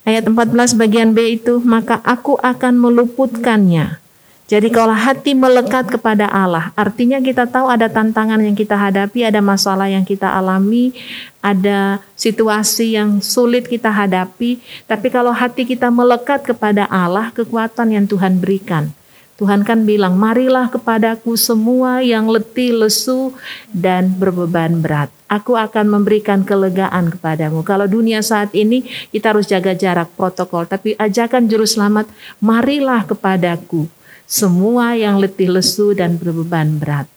Ayat 0.08 0.24
14 0.24 0.72
bagian 0.72 1.12
B 1.12 1.36
itu, 1.36 1.60
maka 1.60 2.00
aku 2.00 2.40
akan 2.40 2.80
meluputkannya. 2.80 4.00
Jadi 4.48 4.72
kalau 4.72 4.96
hati 4.96 5.36
melekat 5.36 5.92
kepada 5.92 6.24
Allah, 6.24 6.72
artinya 6.72 7.20
kita 7.20 7.44
tahu 7.44 7.68
ada 7.68 7.84
tantangan 7.84 8.40
yang 8.40 8.56
kita 8.56 8.80
hadapi, 8.80 9.28
ada 9.28 9.44
masalah 9.44 9.92
yang 9.92 10.08
kita 10.08 10.24
alami, 10.24 10.96
ada 11.44 12.00
situasi 12.16 12.96
yang 12.96 13.20
sulit 13.20 13.68
kita 13.68 13.92
hadapi, 13.92 14.56
tapi 14.88 15.12
kalau 15.12 15.36
hati 15.36 15.68
kita 15.68 15.92
melekat 15.92 16.48
kepada 16.48 16.88
Allah, 16.88 17.28
kekuatan 17.36 17.92
yang 17.92 18.08
Tuhan 18.08 18.40
berikan. 18.40 18.88
Tuhan 19.36 19.68
kan 19.68 19.84
bilang, 19.84 20.16
marilah 20.16 20.72
kepadaku 20.72 21.36
semua 21.36 22.00
yang 22.00 22.24
letih, 22.32 22.72
lesu, 22.72 23.36
dan 23.68 24.16
berbeban 24.16 24.80
berat. 24.80 25.12
Aku 25.28 25.60
akan 25.60 25.92
memberikan 25.92 26.40
kelegaan 26.40 27.12
kepadamu. 27.12 27.60
Kalau 27.68 27.84
dunia 27.84 28.24
saat 28.24 28.56
ini 28.56 28.88
kita 29.12 29.36
harus 29.36 29.44
jaga 29.44 29.76
jarak 29.76 30.08
protokol, 30.16 30.64
tapi 30.64 30.96
ajakan 30.96 31.52
juru 31.52 31.68
selamat, 31.68 32.08
marilah 32.40 33.04
kepadaku 33.04 33.97
semua 34.28 34.92
yang 34.92 35.16
letih, 35.16 35.48
lesu, 35.48 35.96
dan 35.96 36.20
berbeban 36.20 36.76
berat. 36.76 37.08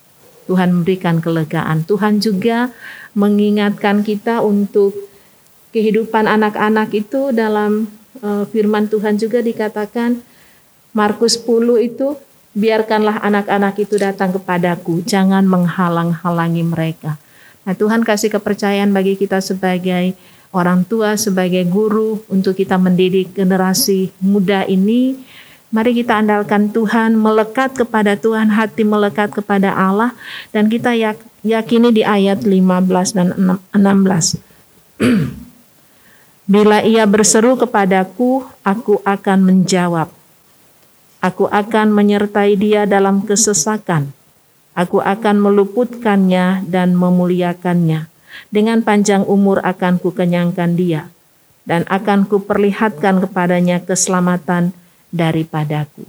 Tuhan 0.48 0.72
memberikan 0.72 1.20
kelegaan. 1.20 1.84
Tuhan 1.84 2.24
juga 2.24 2.72
mengingatkan 3.12 4.02
kita 4.02 4.40
untuk 4.40 4.96
kehidupan 5.76 6.26
anak-anak 6.26 6.92
itu 6.96 7.36
dalam 7.36 7.92
uh, 8.24 8.48
firman 8.48 8.88
Tuhan 8.88 9.20
juga 9.20 9.44
dikatakan 9.44 10.24
Markus 10.96 11.40
10 11.40 11.88
itu 11.88 12.16
biarkanlah 12.52 13.24
anak-anak 13.24 13.80
itu 13.80 13.96
datang 13.96 14.36
kepadaku, 14.36 15.04
jangan 15.08 15.48
menghalang-halangi 15.48 16.64
mereka. 16.68 17.16
Nah, 17.64 17.76
Tuhan 17.78 18.04
kasih 18.04 18.28
kepercayaan 18.36 18.92
bagi 18.92 19.16
kita 19.16 19.40
sebagai 19.40 20.16
orang 20.52 20.84
tua, 20.84 21.16
sebagai 21.16 21.64
guru 21.64 22.20
untuk 22.28 22.60
kita 22.60 22.76
mendidik 22.76 23.32
generasi 23.32 24.12
muda 24.20 24.68
ini. 24.68 25.16
Mari 25.72 26.04
kita 26.04 26.20
andalkan 26.20 26.68
Tuhan, 26.68 27.16
melekat 27.16 27.72
kepada 27.72 28.20
Tuhan, 28.20 28.52
hati 28.52 28.84
melekat 28.84 29.32
kepada 29.32 29.72
Allah 29.72 30.12
dan 30.52 30.68
kita 30.68 30.92
yakini 31.48 31.96
di 31.96 32.04
ayat 32.04 32.44
15 32.44 33.16
dan 33.16 33.32
16. 33.72 33.72
Bila 36.52 36.84
ia 36.84 37.08
berseru 37.08 37.56
kepadaku, 37.56 38.44
aku 38.68 39.00
akan 39.08 39.40
menjawab. 39.48 40.12
Aku 41.24 41.48
akan 41.48 41.96
menyertai 41.96 42.60
dia 42.60 42.84
dalam 42.84 43.24
kesesakan. 43.24 44.12
Aku 44.76 45.00
akan 45.00 45.40
meluputkannya 45.40 46.68
dan 46.68 47.00
memuliakannya. 47.00 48.12
Dengan 48.52 48.84
panjang 48.84 49.24
umur 49.24 49.64
akan 49.64 50.04
kukenyangkan 50.04 50.76
dia. 50.76 51.08
Dan 51.64 51.88
akan 51.88 52.28
kuperlihatkan 52.28 53.24
kepadanya 53.24 53.80
keselamatan 53.88 54.76
daripadaku. 55.12 56.08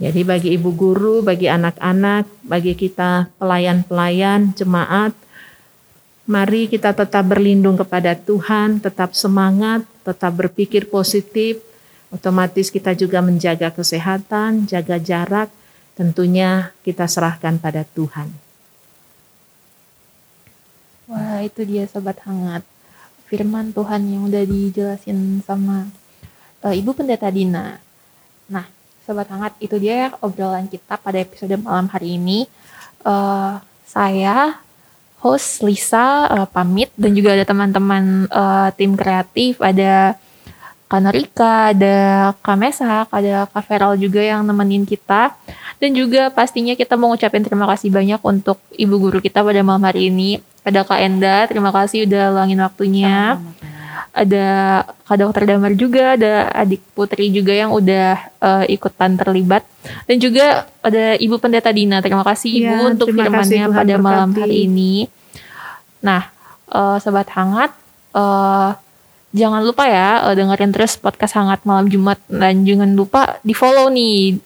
Jadi 0.00 0.24
bagi 0.24 0.56
ibu 0.56 0.72
guru, 0.72 1.20
bagi 1.20 1.46
anak-anak, 1.46 2.26
bagi 2.42 2.74
kita 2.74 3.28
pelayan-pelayan, 3.36 4.56
jemaat, 4.56 5.12
mari 6.26 6.66
kita 6.66 6.96
tetap 6.96 7.28
berlindung 7.28 7.76
kepada 7.76 8.16
Tuhan, 8.16 8.80
tetap 8.80 9.12
semangat, 9.12 9.84
tetap 10.02 10.32
berpikir 10.34 10.88
positif, 10.88 11.60
Otomatis 12.12 12.68
kita 12.68 12.92
juga 12.92 13.24
menjaga 13.24 13.72
kesehatan, 13.72 14.68
jaga 14.68 15.00
jarak, 15.00 15.48
tentunya 15.96 16.76
kita 16.84 17.08
serahkan 17.08 17.56
pada 17.56 17.88
Tuhan. 17.96 18.28
itu 21.42 21.66
dia 21.66 21.90
sobat 21.90 22.22
hangat 22.22 22.62
firman 23.26 23.74
Tuhan 23.74 24.06
yang 24.06 24.30
udah 24.30 24.46
dijelasin 24.46 25.42
sama 25.42 25.90
uh, 26.62 26.74
Ibu 26.74 26.94
Pendeta 26.94 27.28
Dina. 27.28 27.76
Nah, 28.50 28.66
sobat 29.02 29.28
hangat 29.30 29.54
itu 29.58 29.76
dia 29.78 30.06
ya 30.06 30.08
obrolan 30.22 30.70
kita 30.70 30.98
pada 30.98 31.18
episode 31.18 31.52
malam 31.60 31.90
hari 31.90 32.16
ini. 32.16 32.46
Uh, 33.02 33.58
saya 33.86 34.62
host 35.22 35.62
Lisa 35.62 36.26
uh, 36.30 36.48
pamit 36.50 36.90
dan 36.98 37.14
juga 37.14 37.34
ada 37.34 37.46
teman-teman 37.46 38.26
uh, 38.30 38.70
tim 38.74 38.94
kreatif 38.98 39.58
ada 39.62 40.18
Kanorika, 40.92 41.72
ada 41.72 41.96
Kamesak, 42.44 43.08
ada 43.08 43.48
Kak 43.48 43.64
Feral 43.64 43.96
juga 43.96 44.20
yang 44.20 44.44
nemenin 44.44 44.84
kita. 44.84 45.32
Dan 45.80 45.96
juga 45.96 46.28
pastinya 46.28 46.76
kita 46.76 47.00
mau 47.00 47.08
ngucapin 47.08 47.40
terima 47.40 47.64
kasih 47.64 47.88
banyak 47.88 48.20
untuk 48.20 48.60
ibu 48.76 49.00
guru 49.00 49.16
kita 49.24 49.40
pada 49.40 49.64
malam 49.64 49.88
hari 49.88 50.12
ini. 50.12 50.44
Ada 50.60 50.84
Kak 50.84 51.00
Enda, 51.00 51.48
terima 51.48 51.72
kasih 51.72 52.04
udah 52.04 52.36
luangin 52.36 52.60
waktunya. 52.60 53.40
Ada 54.10 54.46
Kak 55.06 55.16
Dokter 55.22 55.46
Damar 55.46 55.72
juga, 55.78 56.18
ada 56.18 56.50
adik 56.50 56.82
Putri 56.92 57.30
juga 57.30 57.54
yang 57.54 57.70
udah 57.70 58.18
uh, 58.42 58.64
ikutan 58.66 59.14
terlibat. 59.14 59.62
Dan 60.10 60.18
juga 60.18 60.66
ada 60.82 61.14
Ibu 61.14 61.38
Pendeta 61.38 61.70
Dina, 61.70 62.02
terima 62.02 62.26
kasih 62.26 62.50
Ibu 62.58 62.74
ya, 62.74 62.88
untuk 62.90 63.08
firmannya 63.14 63.64
pada 63.70 63.94
malam 64.02 64.34
hari 64.34 64.66
ini. 64.66 65.06
Nah, 66.02 66.28
uh, 66.72 66.98
Sobat 66.98 67.30
Hangat, 67.30 67.70
uh, 68.12 68.74
jangan 69.32 69.64
lupa 69.64 69.88
ya 69.88 70.28
uh, 70.28 70.34
dengerin 70.36 70.70
terus 70.76 71.00
podcast 71.00 71.40
hangat 71.40 71.64
malam 71.64 71.88
Jumat 71.88 72.20
dan 72.28 72.68
jangan 72.68 72.92
lupa 72.92 73.40
di 73.40 73.56
follow 73.56 73.88
nih 73.88 74.36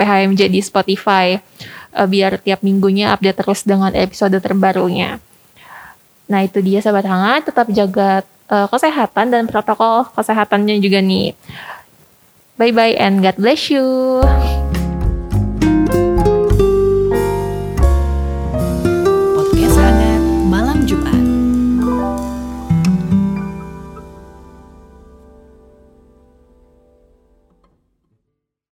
PHMJ 0.00 0.48
di 0.48 0.60
Spotify 0.64 1.36
uh, 1.94 2.08
biar 2.08 2.40
tiap 2.40 2.64
minggunya 2.64 3.12
update 3.12 3.44
terus 3.44 3.60
dengan 3.68 3.92
episode 3.92 4.34
terbarunya. 4.40 5.20
Nah 6.32 6.40
itu 6.40 6.64
dia 6.64 6.80
sahabat 6.80 7.06
hangat 7.06 7.52
tetap 7.52 7.68
jaga 7.68 8.24
uh, 8.50 8.66
kesehatan 8.68 9.32
dan 9.32 9.44
protokol 9.46 10.04
kesehatannya 10.12 10.82
juga 10.82 11.00
nih. 11.00 11.32
Bye 12.60 12.76
bye 12.76 12.92
and 13.00 13.24
God 13.24 13.40
bless 13.40 13.72
you. 13.72 14.20